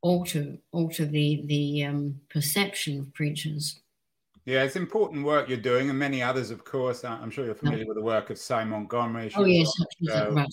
alter 0.02 0.58
alter 0.72 1.06
the 1.06 1.44
the 1.46 1.86
um, 1.86 2.20
perception 2.30 3.00
of 3.00 3.13
creatures. 3.13 3.80
Yeah, 4.46 4.63
it's 4.63 4.76
important 4.76 5.24
work 5.24 5.48
you're 5.48 5.58
doing, 5.60 5.89
and 5.89 6.00
many 6.00 6.24
others, 6.24 6.50
of 6.50 6.65
course. 6.65 7.04
I'm 7.04 7.30
sure 7.30 7.46
you're 7.46 7.54
familiar 7.54 7.86
with 7.86 7.98
the 7.98 8.04
work 8.04 8.32
of 8.32 8.39
Sy 8.39 8.63
Montgomery. 8.63 9.32
Oh, 9.36 9.46
yes, 9.46 9.72
uh, 10.12 10.46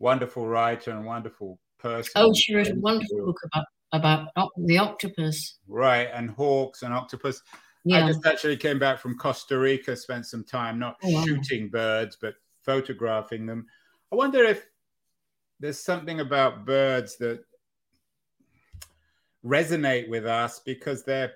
wonderful 0.00 0.48
writer 0.48 0.90
and 0.90 1.06
wonderful 1.06 1.60
person. 1.78 2.12
Oh, 2.16 2.34
she 2.34 2.56
wrote 2.56 2.68
a 2.68 2.74
wonderful 2.74 3.24
book 3.24 3.38
about 3.44 3.66
about 3.92 4.50
the 4.56 4.78
octopus. 4.78 5.58
Right, 5.68 6.08
and 6.12 6.30
hawks 6.30 6.82
and 6.82 6.92
octopus. 6.92 7.40
Yeah. 7.84 8.04
I 8.04 8.08
just 8.08 8.26
actually 8.26 8.56
came 8.56 8.80
back 8.80 8.98
from 8.98 9.16
Costa 9.16 9.56
Rica, 9.56 9.94
spent 9.94 10.26
some 10.26 10.42
time 10.42 10.76
not 10.80 10.96
oh, 11.04 11.12
wow. 11.12 11.24
shooting 11.24 11.68
birds, 11.68 12.18
but 12.20 12.34
photographing 12.66 13.46
them. 13.46 13.66
I 14.12 14.16
wonder 14.16 14.44
if 14.44 14.66
there's 15.58 15.80
something 15.80 16.20
about 16.20 16.66
birds 16.66 17.16
that 17.18 17.42
resonate 19.44 20.08
with 20.08 20.26
us 20.26 20.60
because 20.60 21.04
they're 21.04 21.32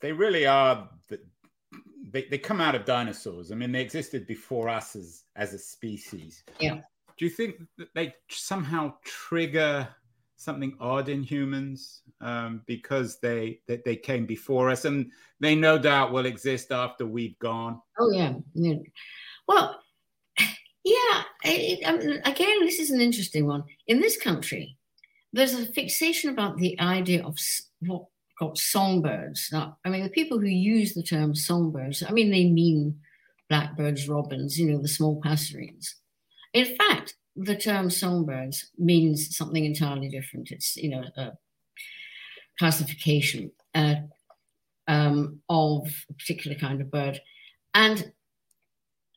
they 0.00 0.12
really 0.12 0.46
are 0.46 0.88
they, 2.10 2.26
they 2.30 2.38
come 2.38 2.60
out 2.60 2.74
of 2.74 2.84
dinosaurs. 2.84 3.52
I 3.52 3.56
mean, 3.56 3.72
they 3.72 3.82
existed 3.82 4.26
before 4.26 4.68
us 4.68 4.96
as 4.96 5.24
as 5.34 5.52
a 5.52 5.58
species. 5.58 6.44
Yeah. 6.58 6.80
Do 7.18 7.24
you 7.24 7.30
think 7.30 7.56
that 7.78 7.92
they 7.94 8.14
somehow 8.28 8.94
trigger 9.04 9.88
something 10.36 10.76
odd 10.80 11.08
in 11.08 11.22
humans 11.22 12.02
um, 12.20 12.62
because 12.66 13.18
they, 13.20 13.60
they 13.66 13.80
they 13.84 13.96
came 13.96 14.26
before 14.26 14.70
us, 14.70 14.84
and 14.84 15.10
they 15.40 15.54
no 15.54 15.78
doubt 15.78 16.12
will 16.12 16.26
exist 16.26 16.72
after 16.72 17.06
we've 17.06 17.38
gone? 17.38 17.80
Oh 17.98 18.10
yeah. 18.12 18.34
Well, 19.48 19.80
yeah. 20.86 21.22
It, 21.42 21.80
I 21.84 21.96
mean, 21.96 22.20
again, 22.24 22.64
this 22.64 22.78
is 22.78 22.90
an 22.90 23.00
interesting 23.00 23.46
one. 23.46 23.64
In 23.88 24.00
this 24.00 24.16
country, 24.16 24.76
there's 25.32 25.52
a 25.54 25.66
fixation 25.66 26.30
about 26.30 26.58
the 26.58 26.78
idea 26.80 27.24
of 27.24 27.36
what 27.80 28.06
called 28.38 28.56
songbirds. 28.56 29.48
Now, 29.50 29.78
I 29.84 29.88
mean, 29.90 30.04
the 30.04 30.10
people 30.10 30.38
who 30.38 30.46
use 30.46 30.94
the 30.94 31.02
term 31.02 31.34
songbirds, 31.34 32.04
I 32.06 32.12
mean, 32.12 32.30
they 32.30 32.44
mean 32.44 33.00
blackbirds, 33.48 34.08
robins, 34.08 34.58
you 34.58 34.70
know, 34.70 34.80
the 34.80 34.88
small 34.88 35.20
passerines. 35.20 35.94
In 36.52 36.76
fact, 36.76 37.16
the 37.34 37.56
term 37.56 37.90
songbirds 37.90 38.70
means 38.78 39.36
something 39.36 39.64
entirely 39.64 40.08
different. 40.08 40.52
It's, 40.52 40.76
you 40.76 40.90
know, 40.90 41.04
a 41.16 41.32
classification 42.58 43.50
uh, 43.74 43.96
um, 44.86 45.40
of 45.48 45.88
a 46.08 46.14
particular 46.14 46.56
kind 46.56 46.80
of 46.80 46.90
bird. 46.92 47.20
And 47.74 48.12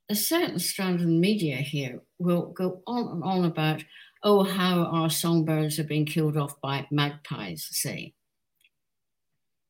a 0.09 0.15
certain 0.15 0.59
strand 0.59 0.95
of 0.95 1.01
the 1.01 1.07
media 1.07 1.57
here 1.57 2.01
will 2.17 2.47
go 2.47 2.81
on 2.87 3.07
and 3.09 3.23
on 3.23 3.45
about, 3.45 3.83
oh, 4.23 4.43
how 4.43 4.83
our 4.85 5.09
songbirds 5.09 5.79
are 5.79 5.83
being 5.83 6.05
killed 6.05 6.37
off 6.37 6.59
by 6.61 6.87
magpies, 6.91 7.67
say 7.71 8.13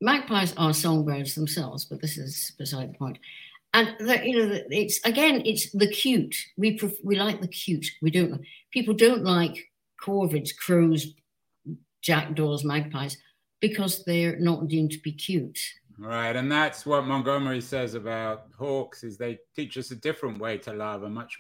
magpies 0.02 0.54
are 0.58 0.73
songbirds 0.73 1.36
themselves, 1.36 1.86
but 1.86 2.02
this 2.02 2.17
is 2.17 2.54
beside 2.58 2.93
the 2.93 2.97
point. 2.97 3.19
And 3.73 3.95
that 4.08 4.25
you 4.25 4.47
know, 4.47 4.60
it's 4.71 4.99
again, 5.06 5.43
it's 5.45 5.71
the 5.71 5.88
cute. 5.88 6.36
We 6.58 6.78
pref- 6.78 7.04
we 7.04 7.19
like 7.19 7.41
the 7.41 7.47
cute. 7.47 7.86
We 8.02 8.10
don't. 8.10 8.41
People 8.71 8.95
don't 8.95 9.23
like 9.23 9.69
corvids, 10.04 10.56
crows, 10.56 11.13
jackdaws, 12.02 12.63
magpies 12.63 13.17
because 13.60 14.04
they're 14.06 14.39
not 14.39 14.67
deemed 14.67 14.91
to 14.91 14.99
be 14.99 15.12
cute. 15.12 15.60
Right, 15.99 16.33
and 16.33 16.49
that's 16.49 16.85
what 16.85 17.05
Montgomery 17.05 17.59
says 17.59 17.93
about 17.93 18.45
hawks: 18.57 19.03
is 19.03 19.17
they 19.17 19.39
teach 19.53 19.77
us 19.77 19.91
a 19.91 19.95
different 19.95 20.39
way 20.39 20.57
to 20.59 20.73
love, 20.73 21.03
a 21.03 21.09
much 21.09 21.38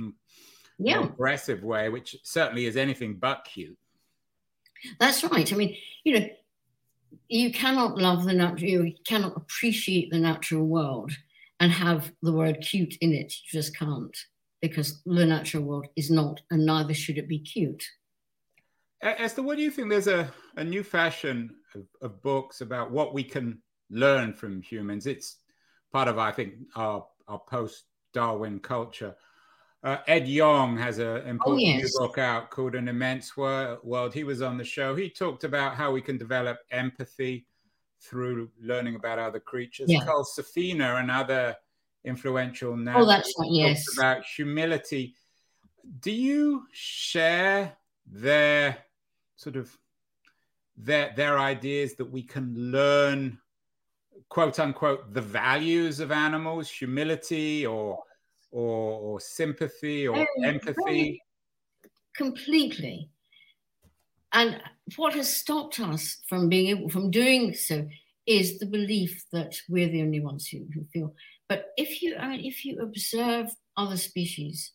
yeah. 0.77 0.97
more 0.97 1.05
aggressive 1.05 1.63
way, 1.63 1.87
which 1.87 2.17
certainly 2.23 2.65
is 2.65 2.75
anything 2.75 3.15
but 3.15 3.45
cute. 3.45 3.77
That's 4.99 5.23
right. 5.23 5.51
I 5.51 5.55
mean, 5.55 5.77
you 6.03 6.19
know, 6.19 6.27
you 7.29 7.53
cannot 7.53 7.97
love 7.97 8.25
the 8.25 8.33
natural, 8.33 8.85
you 8.85 8.95
cannot 9.07 9.37
appreciate 9.37 10.11
the 10.11 10.19
natural 10.19 10.65
world 10.65 11.11
and 11.61 11.71
have 11.71 12.11
the 12.21 12.33
word 12.33 12.59
cute 12.61 12.95
in 12.99 13.13
it. 13.13 13.33
You 13.33 13.61
just 13.61 13.77
can't 13.77 14.15
because 14.61 15.01
the 15.05 15.25
natural 15.25 15.63
world 15.63 15.87
is 15.95 16.11
not, 16.11 16.41
and 16.51 16.65
neither 16.65 16.93
should 16.93 17.17
it 17.17 17.29
be 17.29 17.39
cute. 17.39 17.83
Esther, 19.01 19.41
what 19.41 19.55
do 19.55 19.63
you 19.63 19.71
think? 19.71 19.89
There's 19.89 20.07
a, 20.07 20.29
a 20.57 20.63
new 20.65 20.83
fashion 20.83 21.55
of, 21.73 21.83
of 22.01 22.21
books 22.21 22.59
about 22.59 22.91
what 22.91 23.13
we 23.13 23.23
can 23.23 23.61
learn 23.89 24.33
from 24.33 24.61
humans. 24.61 25.05
It's 25.05 25.37
part 25.91 26.07
of, 26.07 26.17
I 26.17 26.31
think, 26.31 26.53
our, 26.75 27.05
our 27.27 27.39
post 27.39 27.85
Darwin 28.13 28.59
culture. 28.59 29.15
Uh, 29.81 29.97
Ed 30.07 30.27
Yong 30.27 30.77
has 30.77 30.99
an 30.99 31.25
important 31.27 31.41
oh, 31.45 31.71
yes. 31.71 31.83
new 31.83 31.89
book 31.99 32.17
out 32.17 32.49
called 32.49 32.75
An 32.75 32.89
Immense 32.89 33.37
World. 33.37 34.13
He 34.13 34.25
was 34.25 34.41
on 34.41 34.57
the 34.57 34.63
show. 34.63 34.95
He 34.95 35.09
talked 35.09 35.45
about 35.45 35.75
how 35.75 35.91
we 35.91 36.01
can 36.01 36.17
develop 36.17 36.59
empathy 36.71 37.45
through 38.01 38.49
learning 38.61 38.95
about 38.95 39.19
other 39.19 39.39
creatures. 39.39 39.89
Yeah. 39.89 40.03
Carl 40.03 40.25
Safina, 40.25 40.99
another 40.99 41.55
influential 42.03 42.75
now, 42.75 42.99
oh, 42.99 43.05
that's 43.05 43.33
right, 43.37 43.49
yes. 43.51 43.85
about 43.97 44.25
humility. 44.25 45.15
Do 46.01 46.11
you 46.11 46.65
share 46.71 47.77
their 48.05 48.77
sort 49.35 49.55
of 49.55 49.75
their 50.77 51.13
their 51.15 51.39
ideas 51.39 51.95
that 51.95 52.05
we 52.05 52.23
can 52.23 52.53
learn 52.71 53.39
quote 54.29 54.59
unquote 54.59 55.13
the 55.13 55.21
values 55.21 55.99
of 55.99 56.11
animals, 56.11 56.69
humility 56.69 57.65
or 57.65 58.03
or, 58.51 58.99
or 58.99 59.19
sympathy 59.19 60.07
or 60.07 60.25
empathy? 60.43 61.21
Completely. 62.15 63.09
And 64.31 64.61
what 64.95 65.15
has 65.15 65.35
stopped 65.35 65.79
us 65.79 66.21
from 66.27 66.49
being 66.49 66.67
able 66.67 66.89
from 66.89 67.11
doing 67.11 67.53
so 67.53 67.87
is 68.25 68.59
the 68.59 68.65
belief 68.65 69.23
that 69.31 69.55
we're 69.67 69.89
the 69.89 70.03
only 70.03 70.19
ones 70.19 70.47
who, 70.47 70.67
who 70.73 70.85
feel. 70.93 71.15
But 71.47 71.73
if 71.77 72.01
you 72.01 72.15
I 72.15 72.29
mean 72.29 72.45
if 72.45 72.63
you 72.63 72.79
observe 72.79 73.47
other 73.75 73.97
species 73.97 74.71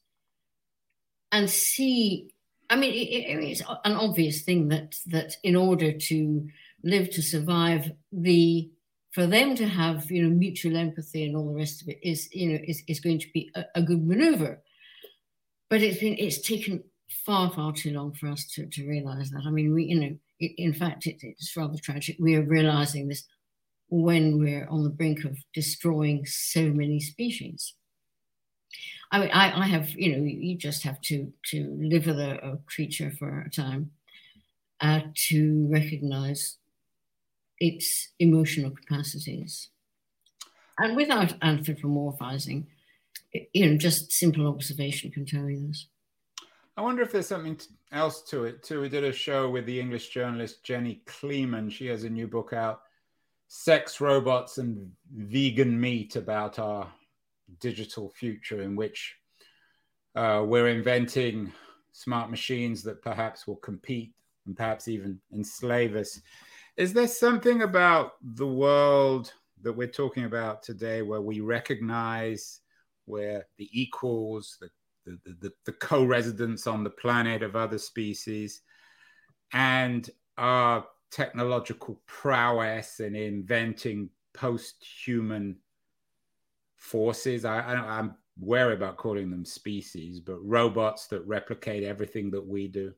and 1.30 1.48
see 1.48 2.34
I 2.70 2.76
mean, 2.76 2.92
it, 2.92 3.44
it's 3.44 3.62
an 3.84 3.92
obvious 3.92 4.42
thing 4.42 4.68
that 4.68 4.96
that 5.06 5.36
in 5.42 5.54
order 5.56 5.92
to 5.92 6.48
live 6.82 7.10
to 7.10 7.22
survive, 7.22 7.90
the 8.12 8.70
for 9.14 9.28
them 9.28 9.54
to 9.54 9.68
have 9.68 10.10
you 10.10 10.22
know 10.22 10.34
mutual 10.34 10.76
empathy 10.76 11.24
and 11.24 11.36
all 11.36 11.46
the 11.46 11.54
rest 11.54 11.80
of 11.80 11.88
it 11.88 12.00
is 12.02 12.28
you 12.32 12.50
know 12.50 12.58
is, 12.64 12.82
is 12.88 12.98
going 12.98 13.20
to 13.20 13.28
be 13.32 13.50
a, 13.54 13.64
a 13.76 13.82
good 13.82 14.04
maneuver. 14.04 14.60
But 15.70 15.82
it's 15.82 16.00
been 16.00 16.16
it's 16.18 16.40
taken 16.40 16.82
far 17.24 17.50
far 17.50 17.72
too 17.72 17.92
long 17.92 18.12
for 18.12 18.28
us 18.28 18.44
to, 18.54 18.66
to 18.66 18.88
realize 18.88 19.30
that. 19.30 19.44
I 19.46 19.50
mean 19.50 19.72
we 19.72 19.84
you 19.84 20.00
know 20.00 20.16
it, 20.40 20.52
in 20.58 20.74
fact 20.74 21.06
it, 21.06 21.18
it's 21.22 21.56
rather 21.56 21.78
tragic. 21.78 22.16
We 22.18 22.34
are 22.34 22.42
realizing 22.42 23.08
this 23.08 23.24
when 23.88 24.38
we're 24.40 24.66
on 24.68 24.82
the 24.82 24.90
brink 24.90 25.24
of 25.24 25.38
destroying 25.54 26.26
so 26.26 26.62
many 26.62 26.98
species. 26.98 27.74
I 29.12 29.20
mean 29.20 29.30
i, 29.32 29.60
I 29.62 29.66
have 29.66 29.90
you 29.90 30.16
know 30.16 30.24
you 30.24 30.58
just 30.58 30.82
have 30.82 31.00
to 31.02 31.32
to 31.50 31.78
live 31.80 32.06
with 32.06 32.18
a, 32.18 32.44
a 32.44 32.56
creature 32.66 33.12
for 33.16 33.42
a 33.42 33.50
time 33.50 33.92
uh, 34.80 35.02
to 35.28 35.68
recognize 35.70 36.56
its 37.60 38.12
emotional 38.18 38.70
capacities. 38.70 39.68
And 40.78 40.96
without 40.96 41.38
anthropomorphizing, 41.40 42.64
you 43.52 43.70
know, 43.70 43.76
just 43.76 44.12
simple 44.12 44.46
observation 44.46 45.10
can 45.10 45.24
tell 45.24 45.48
you 45.48 45.68
this. 45.68 45.86
I 46.76 46.82
wonder 46.82 47.02
if 47.02 47.12
there's 47.12 47.28
something 47.28 47.58
else 47.92 48.22
to 48.22 48.44
it 48.44 48.64
too. 48.64 48.80
We 48.80 48.88
did 48.88 49.04
a 49.04 49.12
show 49.12 49.48
with 49.48 49.66
the 49.66 49.78
English 49.78 50.08
journalist 50.08 50.64
Jenny 50.64 51.02
Kleeman. 51.06 51.70
She 51.70 51.86
has 51.86 52.02
a 52.02 52.10
new 52.10 52.26
book 52.26 52.52
out, 52.52 52.80
Sex, 53.46 54.00
Robots, 54.00 54.58
and 54.58 54.90
Vegan 55.12 55.80
Meat, 55.80 56.16
about 56.16 56.58
our 56.58 56.88
digital 57.60 58.08
future, 58.08 58.62
in 58.62 58.74
which 58.74 59.14
uh, 60.16 60.42
we're 60.44 60.68
inventing 60.68 61.52
smart 61.92 62.30
machines 62.30 62.82
that 62.82 63.02
perhaps 63.02 63.46
will 63.46 63.56
compete 63.56 64.12
and 64.46 64.56
perhaps 64.56 64.88
even 64.88 65.20
enslave 65.32 65.94
us. 65.94 66.20
Is 66.76 66.92
there 66.92 67.06
something 67.06 67.62
about 67.62 68.14
the 68.20 68.46
world 68.46 69.32
that 69.62 69.72
we're 69.72 69.86
talking 69.86 70.24
about 70.24 70.62
today 70.62 71.02
where 71.02 71.20
we 71.20 71.40
recognize 71.40 72.60
where 73.04 73.46
the 73.58 73.68
equals, 73.72 74.58
the, 74.60 74.68
the, 75.06 75.34
the, 75.40 75.52
the 75.66 75.72
co 75.72 76.04
residents 76.04 76.66
on 76.66 76.82
the 76.82 76.90
planet 76.90 77.42
of 77.44 77.54
other 77.54 77.78
species, 77.78 78.62
and 79.52 80.10
our 80.36 80.84
technological 81.12 82.02
prowess 82.06 82.98
in 82.98 83.14
inventing 83.14 84.10
post 84.32 84.84
human 85.04 85.56
forces? 86.76 87.44
I, 87.44 87.60
I, 87.60 87.98
I'm 87.98 88.16
wary 88.36 88.74
about 88.74 88.96
calling 88.96 89.30
them 89.30 89.44
species, 89.44 90.18
but 90.18 90.44
robots 90.44 91.06
that 91.06 91.24
replicate 91.24 91.84
everything 91.84 92.32
that 92.32 92.44
we 92.44 92.66
do. 92.66 92.92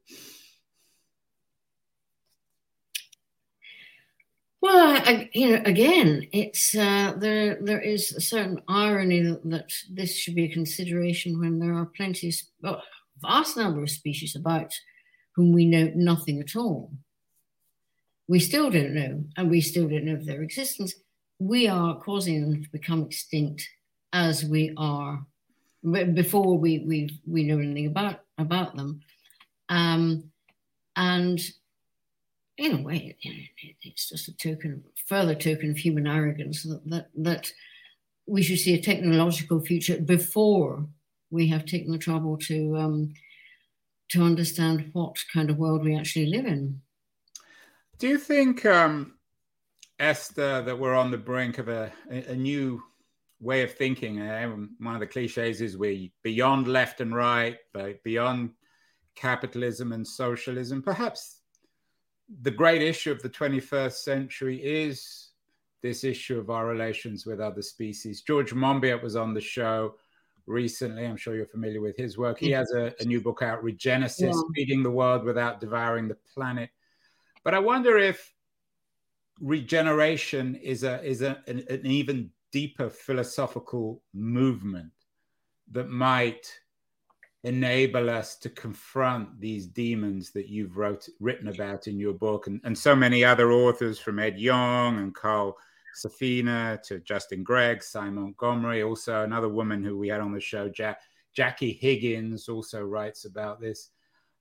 Well, 4.67 5.01
I, 5.07 5.31
you 5.33 5.51
know, 5.51 5.63
again, 5.65 6.27
it's 6.33 6.75
uh, 6.75 7.15
there. 7.17 7.57
There 7.61 7.81
is 7.81 8.11
a 8.11 8.21
certain 8.21 8.61
irony 8.67 9.23
that, 9.23 9.49
that, 9.49 9.73
this 9.89 10.19
should 10.19 10.35
be 10.35 10.47
a 10.47 10.53
consideration 10.53 11.39
when 11.39 11.61
there 11.61 11.73
are 11.73 11.87
plenty, 11.87 12.35
well, 12.61 12.83
vast 13.23 13.57
number 13.57 13.85
of 13.85 13.91
species 13.91 14.35
about 14.35 14.73
whom 15.37 15.53
we 15.53 15.67
know 15.67 15.93
nothing 15.95 16.41
at 16.41 16.57
all. 16.57 16.91
We 18.27 18.41
still 18.41 18.69
don't 18.69 18.93
know, 18.93 19.23
and 19.37 19.49
we 19.49 19.61
still 19.61 19.87
don't 19.87 20.05
know 20.05 20.15
of 20.15 20.27
their 20.27 20.43
existence. 20.43 20.97
we 21.39 21.69
are 21.69 22.01
causing 22.01 22.41
them 22.41 22.65
to 22.65 22.71
become 22.71 23.03
extinct 23.03 23.69
as 24.13 24.45
we 24.45 24.75
are 24.77 25.25
before 26.15 26.59
we 26.59 26.81
we 26.81 27.21
we 27.25 27.45
know 27.45 27.61
anything 27.61 27.87
about 27.87 28.19
about 28.37 28.75
them, 28.75 29.01
um, 29.69 30.25
and 30.97 31.39
in 32.59 32.73
a 32.73 32.83
way, 32.83 33.17
it's 33.83 34.09
just 34.09 34.29
a 34.29 34.37
token, 34.37 34.83
further 35.07 35.35
token 35.35 35.71
of 35.71 35.77
human 35.77 36.07
arrogance 36.07 36.63
that 36.63 36.83
that, 36.87 37.09
that 37.17 37.53
we 38.27 38.43
should 38.43 38.59
see 38.59 38.75
a 38.75 38.83
technological 38.83 39.61
future 39.61 39.99
before 39.99 40.87
we 41.31 41.49
have 41.49 41.65
taken 41.67 41.93
the 41.93 41.99
trouble 41.99 42.37
to 42.39 42.77
um, 42.77 43.13
to 44.09 44.23
understand 44.23 44.91
what 44.93 45.17
kind 45.33 45.51
of 45.51 45.59
world 45.59 45.85
we 45.85 45.97
actually 45.97 46.27
live 46.27 46.47
in. 46.47 46.81
Do 47.99 48.09
you 48.09 48.19
think, 48.19 48.65
um, 48.67 49.15
Esther, 49.99 50.63
that 50.63 50.79
we're 50.79 50.95
on 50.95 51.11
the 51.11 51.19
brink 51.19 51.59
of 51.59 51.69
a, 51.69 51.91
a 52.11 52.37
new 52.37 52.83
way 53.41 53.63
of 53.63 53.75
thinking? 53.75 54.21
Uh, 54.21 54.49
one 54.79 54.95
of 54.95 55.01
the 55.01 55.07
cliches 55.07 55.61
is 55.61 55.77
we 55.77 56.13
beyond 56.23 56.69
left 56.69 57.01
and 57.01 57.15
right, 57.15 57.57
but 57.73 58.03
beyond 58.05 58.51
capitalism 59.15 59.93
and 59.93 60.07
socialism. 60.07 60.83
Perhaps 60.83 61.41
the 62.43 62.51
great 62.51 62.83
issue 62.83 63.13
of 63.13 63.23
the 63.23 63.29
21st 63.29 63.93
century 63.93 64.57
is 64.63 65.31
this 65.83 66.05
issue 66.05 66.39
of 66.39 66.51
our 66.51 66.67
relations 66.67 67.27
with 67.27 67.41
other 67.41 67.63
species. 67.63 68.23
George 68.23 68.53
Monbiot 68.53 69.03
was 69.03 69.17
on 69.17 69.35
the 69.35 69.41
show 69.41 69.95
recently. 70.47 71.05
I'm 71.05 71.17
sure 71.17 71.37
you're 71.37 71.47
familiar 71.47 71.81
with 71.81 71.97
his 71.97 72.19
work. 72.19 72.39
He 72.39 72.51
has 72.51 72.73
a, 72.73 72.93
a 73.01 73.05
new 73.05 73.21
book 73.21 73.43
out, 73.43 73.63
Regenesis, 73.63 74.33
yeah. 74.33 74.43
Feeding 74.55 74.83
the 74.83 74.91
World 74.91 75.25
Without 75.25 75.61
Devouring 75.61 76.09
the 76.09 76.17
Planet. 76.35 76.71
But 77.45 77.55
I 77.55 77.59
wonder 77.61 77.97
if 77.99 78.33
regeneration 79.41 80.55
is 80.57 80.83
a 80.83 81.03
is 81.05 81.23
a, 81.23 81.43
an, 81.47 81.65
an 81.69 81.87
even 81.87 82.31
deeper 82.51 82.89
philosophical 82.89 84.03
movement 84.15 84.91
that 85.71 85.89
might 85.89 86.59
enable 87.47 88.11
us 88.11 88.35
to 88.35 88.51
confront 88.51 89.41
these 89.41 89.69
demons 89.69 90.33
that 90.33 90.49
you've 90.49 90.77
wrote 90.77 91.09
written 91.21 91.47
about 91.47 91.87
in 91.87 91.97
your 91.97 92.13
book 92.13 92.49
and, 92.49 92.61
and 92.65 92.77
so 92.77 92.95
many 92.95 93.25
other 93.25 93.53
authors 93.53 94.01
from 94.01 94.19
Ed 94.19 94.37
Yong 94.37 94.99
and 94.99 95.15
Carl 95.15 95.57
Safina 95.95 96.83
to 96.83 96.99
Justin 96.99 97.45
Gregg, 97.45 97.85
Simon 97.85 98.25
Montgomery, 98.25 98.83
also 98.83 99.23
another 99.23 99.49
woman 99.49 99.85
who 99.85 99.97
we 99.97 100.09
had 100.09 100.21
on 100.21 100.33
the 100.33 100.41
show, 100.41 100.69
Jack, 100.69 101.03
Jackie 101.35 101.73
Higgins, 101.73 102.49
also 102.49 102.83
writes 102.83 103.27
about 103.27 103.61
this. 103.61 103.91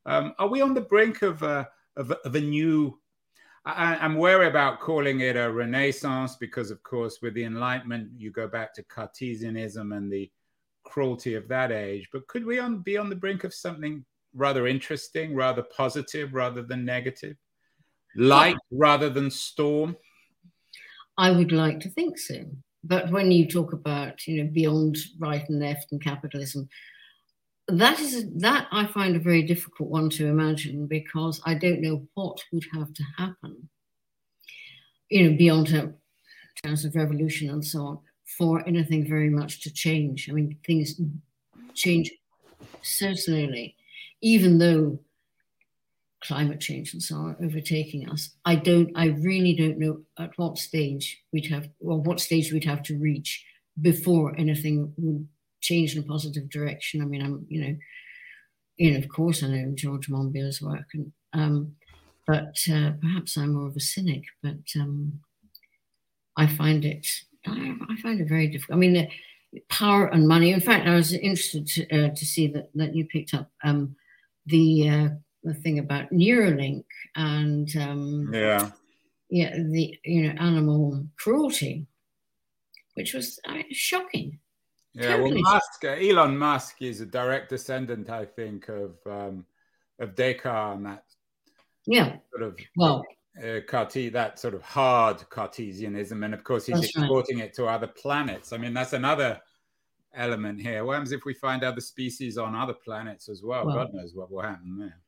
Um, 0.07 0.33
are 0.39 0.47
we 0.47 0.61
on 0.61 0.73
the 0.73 0.81
brink 0.81 1.21
of 1.21 1.43
a, 1.43 1.69
of, 1.95 2.09
of 2.11 2.33
a 2.33 2.41
new? 2.41 2.99
I, 3.65 3.97
I'm 3.97 4.15
wary 4.15 4.47
about 4.47 4.79
calling 4.79 5.19
it 5.19 5.37
a 5.37 5.51
renaissance 5.51 6.37
because, 6.37 6.71
of 6.71 6.81
course, 6.81 7.19
with 7.21 7.35
the 7.35 7.43
Enlightenment, 7.43 8.09
you 8.17 8.31
go 8.31 8.47
back 8.47 8.73
to 8.73 8.83
Cartesianism 8.83 9.91
and 9.91 10.11
the 10.11 10.31
cruelty 10.85 11.35
of 11.35 11.47
that 11.49 11.71
age. 11.71 12.07
But 12.13 12.27
could 12.27 12.45
we 12.45 12.59
on, 12.59 12.79
be 12.79 12.97
on 12.97 13.09
the 13.09 13.15
brink 13.15 13.43
of 13.43 13.53
something 13.53 14.05
rather 14.33 14.67
interesting, 14.67 15.35
rather 15.35 15.63
positive, 15.63 16.33
rather 16.33 16.61
than 16.61 16.85
negative? 16.85 17.35
Light 18.15 18.55
rather 18.71 19.09
than 19.09 19.29
storm? 19.29 19.97
I 21.17 21.31
would 21.31 21.51
like 21.51 21.81
to 21.81 21.89
think 21.89 22.17
so. 22.17 22.45
But 22.83 23.11
when 23.11 23.31
you 23.31 23.47
talk 23.47 23.73
about, 23.73 24.25
you 24.27 24.43
know, 24.43 24.49
beyond 24.51 24.97
right 25.19 25.47
and 25.49 25.59
left 25.59 25.91
and 25.91 26.01
capitalism, 26.01 26.69
that 27.67 27.99
is 27.99 28.23
a, 28.23 28.27
that 28.37 28.67
I 28.71 28.85
find 28.85 29.15
a 29.15 29.19
very 29.19 29.41
difficult 29.41 29.89
one 29.89 30.09
to 30.11 30.27
imagine 30.27 30.85
because 30.85 31.41
I 31.45 31.55
don't 31.55 31.81
know 31.81 32.07
what 32.13 32.43
would 32.51 32.65
have 32.73 32.93
to 32.93 33.03
happen, 33.17 33.69
you 35.09 35.29
know, 35.29 35.37
beyond 35.37 35.67
terms 36.63 36.85
of 36.85 36.95
revolution 36.95 37.49
and 37.49 37.65
so 37.65 37.79
on, 37.79 37.99
for 38.37 38.67
anything 38.67 39.07
very 39.07 39.29
much 39.29 39.61
to 39.61 39.71
change. 39.71 40.29
I 40.29 40.33
mean, 40.33 40.57
things 40.65 40.99
change 41.73 42.11
so 42.81 43.13
slowly, 43.13 43.75
even 44.21 44.57
though 44.57 44.99
climate 46.23 46.59
change 46.59 46.93
and 46.93 47.03
so 47.03 47.15
on 47.15 47.25
are 47.31 47.45
overtaking 47.45 48.09
us. 48.09 48.31
I 48.45 48.55
don't, 48.55 48.91
I 48.95 49.07
really 49.07 49.53
don't 49.55 49.77
know 49.77 50.01
at 50.17 50.37
what 50.37 50.57
stage 50.57 51.21
we'd 51.31 51.51
have, 51.51 51.69
or 51.79 52.01
what 52.01 52.19
stage 52.19 52.51
we'd 52.51 52.63
have 52.63 52.81
to 52.83 52.97
reach 52.97 53.45
before 53.81 54.35
anything 54.37 54.91
would 54.97 55.27
change 55.61 55.95
in 55.95 56.03
a 56.03 56.05
positive 56.05 56.49
direction. 56.49 57.01
I 57.01 57.05
mean, 57.05 57.21
I'm, 57.21 57.45
you 57.47 57.61
know, 57.61 57.75
you 58.77 58.91
know, 58.91 58.97
of 58.97 59.07
course 59.09 59.43
I 59.43 59.47
know 59.47 59.71
George 59.75 60.09
Monbiot's 60.09 60.61
work, 60.61 60.87
and 60.93 61.11
um, 61.33 61.75
but 62.27 62.57
uh, 62.71 62.91
perhaps 63.01 63.37
I'm 63.37 63.53
more 63.53 63.67
of 63.67 63.75
a 63.75 63.79
cynic. 63.79 64.23
But 64.41 64.65
um, 64.75 65.19
I 66.35 66.47
find 66.47 66.83
it, 66.83 67.07
I, 67.47 67.75
I 67.89 68.01
find 68.01 68.19
it 68.19 68.29
very 68.29 68.47
difficult. 68.47 68.77
I 68.77 68.79
mean, 68.79 68.93
the 68.93 69.09
power 69.69 70.07
and 70.07 70.27
money. 70.27 70.51
In 70.51 70.59
fact, 70.59 70.87
I 70.87 70.95
was 70.95 71.13
interested 71.13 71.67
to, 71.67 71.89
uh, 71.89 72.09
to 72.09 72.25
see 72.25 72.47
that 72.47 72.69
that 72.75 72.95
you 72.95 73.05
picked 73.05 73.33
up 73.33 73.49
um, 73.63 73.95
the 74.45 74.89
uh, 74.89 75.09
the 75.43 75.53
thing 75.53 75.79
about 75.79 76.11
Neuralink 76.11 76.85
and 77.15 77.73
um, 77.77 78.31
yeah, 78.33 78.71
yeah, 79.29 79.55
the 79.57 79.97
you 80.03 80.23
know 80.23 80.39
animal 80.39 81.07
cruelty, 81.17 81.87
which 82.95 83.13
was 83.13 83.39
I 83.47 83.53
mean, 83.53 83.65
shocking. 83.71 84.39
Yeah, 84.93 85.17
totally. 85.17 85.41
well, 85.43 85.53
Musk, 85.53 85.83
uh, 85.83 85.89
Elon 85.89 86.37
Musk 86.37 86.81
is 86.81 87.01
a 87.01 87.05
direct 87.05 87.49
descendant, 87.49 88.09
I 88.09 88.25
think, 88.25 88.69
of 88.69 88.95
um, 89.05 89.45
of 89.99 90.15
Descartes 90.15 90.77
and 90.77 90.85
that. 90.85 91.03
Yeah. 91.85 92.17
Sort 92.31 92.43
of 92.43 92.57
well. 92.75 93.03
Uh, 93.37 93.59
that 94.11 94.39
sort 94.39 94.53
of 94.53 94.61
hard 94.61 95.17
Cartesianism, 95.29 96.23
and 96.23 96.33
of 96.33 96.43
course 96.43 96.65
he's 96.65 96.79
exporting 96.79 97.39
right. 97.39 97.47
it 97.47 97.53
to 97.55 97.65
other 97.65 97.87
planets. 97.87 98.53
I 98.53 98.57
mean, 98.57 98.73
that's 98.73 98.93
another 98.93 99.41
element 100.13 100.61
here. 100.61 100.85
What 100.85 100.93
happens 100.93 101.11
if 101.11 101.25
we 101.25 101.33
find 101.33 101.63
other 101.63 101.81
species 101.81 102.37
on 102.37 102.55
other 102.55 102.73
planets 102.73 103.27
as 103.27 103.43
well? 103.43 103.65
well 103.65 103.75
God 103.75 103.93
knows 103.93 104.13
what 104.15 104.31
will 104.31 104.41
happen 104.41 104.77
there. 104.79 104.99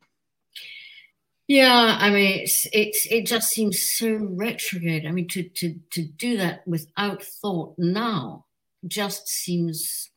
Yeah, 1.47 1.97
I 2.01 2.09
mean, 2.09 2.41
it's 2.41 2.67
it's 2.73 3.07
it 3.09 3.25
just 3.25 3.49
seems 3.49 3.81
so 3.81 4.17
retrograde. 4.31 5.05
I 5.05 5.11
mean, 5.11 5.29
to 5.29 5.43
to 5.43 5.79
to 5.91 6.03
do 6.03 6.35
that 6.37 6.67
without 6.67 7.23
thought 7.23 7.75
now 7.77 8.45
just 8.85 9.29
seems 9.29 10.09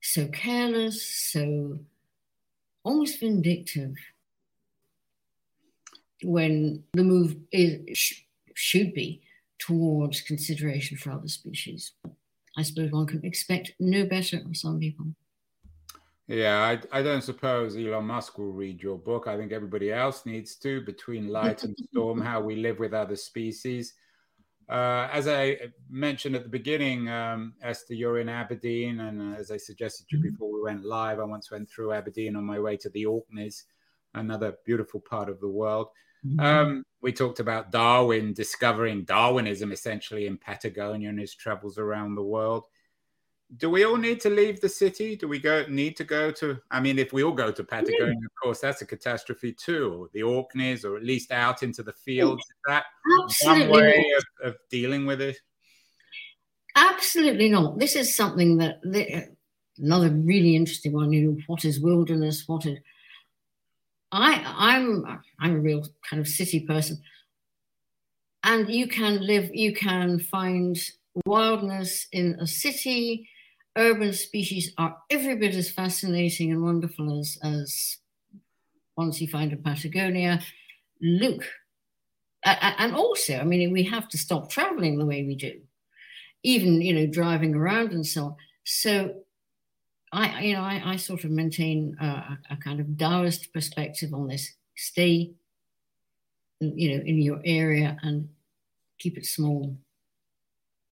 so 0.00 0.28
careless, 0.28 1.04
so 1.04 1.80
almost 2.84 3.18
vindictive. 3.18 3.96
When 6.24 6.82
the 6.92 7.04
move 7.04 7.36
is 7.52 8.14
should 8.54 8.94
be 8.94 9.22
towards 9.58 10.20
consideration 10.22 10.96
for 10.96 11.12
other 11.12 11.28
species, 11.28 11.92
I 12.56 12.62
suppose 12.62 12.90
one 12.90 13.06
can 13.06 13.24
expect 13.24 13.72
no 13.78 14.04
better 14.06 14.38
of 14.38 14.56
some 14.56 14.78
people. 14.78 15.06
Yeah, 16.26 16.58
I, 16.62 17.00
I 17.00 17.02
don't 17.02 17.22
suppose 17.22 17.76
Elon 17.76 18.06
Musk 18.06 18.38
will 18.38 18.52
read 18.52 18.82
your 18.82 18.96
book. 18.96 19.26
I 19.26 19.36
think 19.36 19.52
everybody 19.52 19.92
else 19.92 20.24
needs 20.24 20.56
to, 20.56 20.80
Between 20.80 21.28
Light 21.28 21.64
and 21.64 21.76
Storm 21.90 22.20
How 22.20 22.40
We 22.40 22.56
Live 22.56 22.78
with 22.78 22.94
Other 22.94 23.16
Species. 23.16 23.92
Uh, 24.66 25.08
as 25.12 25.28
I 25.28 25.58
mentioned 25.90 26.34
at 26.34 26.42
the 26.42 26.48
beginning, 26.48 27.10
um, 27.10 27.52
Esther, 27.62 27.92
you're 27.92 28.20
in 28.20 28.30
Aberdeen. 28.30 29.00
And 29.00 29.34
uh, 29.34 29.38
as 29.38 29.50
I 29.50 29.58
suggested 29.58 30.08
to 30.08 30.16
you 30.16 30.22
mm-hmm. 30.22 30.32
before 30.32 30.52
we 30.52 30.62
went 30.62 30.84
live, 30.84 31.20
I 31.20 31.24
once 31.24 31.50
went 31.50 31.68
through 31.68 31.92
Aberdeen 31.92 32.36
on 32.36 32.44
my 32.44 32.58
way 32.58 32.78
to 32.78 32.88
the 32.90 33.04
Orkneys, 33.04 33.64
another 34.14 34.56
beautiful 34.64 35.00
part 35.00 35.28
of 35.28 35.40
the 35.40 35.48
world. 35.48 35.88
Mm-hmm. 36.26 36.40
Um, 36.40 36.84
we 37.02 37.12
talked 37.12 37.40
about 37.40 37.70
Darwin 37.70 38.32
discovering 38.32 39.04
Darwinism 39.04 39.72
essentially 39.72 40.26
in 40.26 40.38
Patagonia 40.38 41.10
and 41.10 41.18
his 41.18 41.34
travels 41.34 41.78
around 41.78 42.14
the 42.14 42.22
world 42.22 42.66
do 43.56 43.70
we 43.70 43.84
all 43.84 43.96
need 43.96 44.20
to 44.20 44.30
leave 44.30 44.60
the 44.60 44.68
city? 44.68 45.16
Do 45.16 45.28
we 45.28 45.38
go 45.38 45.64
need 45.68 45.96
to 45.98 46.04
go 46.04 46.30
to? 46.32 46.58
I 46.70 46.80
mean, 46.80 46.98
if 46.98 47.12
we 47.12 47.22
all 47.22 47.32
go 47.32 47.50
to 47.52 47.64
Patagonia, 47.64 48.14
yeah. 48.14 48.26
of 48.26 48.34
course, 48.42 48.60
that's 48.60 48.82
a 48.82 48.86
catastrophe 48.86 49.52
too. 49.52 49.92
Or 49.92 50.08
the 50.12 50.22
Orkneys, 50.22 50.84
or 50.84 50.96
at 50.96 51.04
least 51.04 51.30
out 51.30 51.62
into 51.62 51.82
the 51.82 51.92
fields. 51.92 52.42
Is 52.42 52.56
that 52.66 52.84
Absolutely 53.22 53.68
one 53.68 53.82
way 53.82 54.04
of, 54.16 54.48
of, 54.48 54.56
dealing 54.70 55.06
with 55.06 55.20
it? 55.20 55.36
Absolutely 56.74 57.48
not. 57.48 57.78
This 57.78 57.94
is 57.94 58.16
something 58.16 58.56
that 58.58 58.80
the, 58.82 59.28
another 59.78 60.10
really 60.10 60.56
interesting 60.56 60.92
one. 60.92 61.12
You 61.12 61.30
know, 61.30 61.36
what 61.46 61.64
is 61.64 61.80
wilderness? 61.80 62.44
What 62.46 62.66
is 62.66 62.78
I? 64.14 64.42
I'm 64.44 65.04
I'm 65.40 65.56
a 65.56 65.60
real 65.60 65.86
kind 66.08 66.20
of 66.20 66.28
city 66.28 66.60
person, 66.60 67.02
and 68.42 68.68
you 68.68 68.86
can 68.86 69.20
live. 69.20 69.50
You 69.54 69.74
can 69.74 70.18
find 70.18 70.78
wildness 71.26 72.06
in 72.12 72.36
a 72.40 72.46
city 72.46 73.28
urban 73.76 74.12
species 74.12 74.72
are 74.78 74.96
every 75.10 75.36
bit 75.36 75.54
as 75.54 75.70
fascinating 75.70 76.52
and 76.52 76.62
wonderful 76.62 77.18
as, 77.18 77.38
as 77.42 77.98
ones 78.96 79.20
you 79.20 79.28
find 79.28 79.52
in 79.52 79.62
Patagonia. 79.62 80.40
Look, 81.00 81.44
and 82.44 82.94
also, 82.94 83.38
I 83.38 83.44
mean, 83.44 83.72
we 83.72 83.82
have 83.84 84.08
to 84.10 84.18
stop 84.18 84.50
traveling 84.50 84.98
the 84.98 85.06
way 85.06 85.24
we 85.24 85.34
do, 85.34 85.60
even, 86.42 86.80
you 86.80 86.94
know, 86.94 87.06
driving 87.06 87.54
around 87.54 87.92
and 87.92 88.06
so 88.06 88.24
on. 88.24 88.36
So 88.64 89.23
I, 90.14 90.40
you 90.42 90.54
know, 90.54 90.62
I, 90.62 90.82
I 90.84 90.96
sort 90.96 91.24
of 91.24 91.30
maintain 91.30 91.96
a, 92.00 92.38
a, 92.50 92.56
kind 92.56 92.80
of 92.80 92.96
Taoist 92.96 93.52
perspective 93.52 94.14
on 94.14 94.28
this. 94.28 94.54
Stay, 94.76 95.32
you 96.60 96.96
know, 96.96 97.04
in 97.04 97.20
your 97.20 97.40
area 97.44 97.96
and 98.02 98.28
keep 98.98 99.18
it 99.18 99.26
small. 99.26 99.76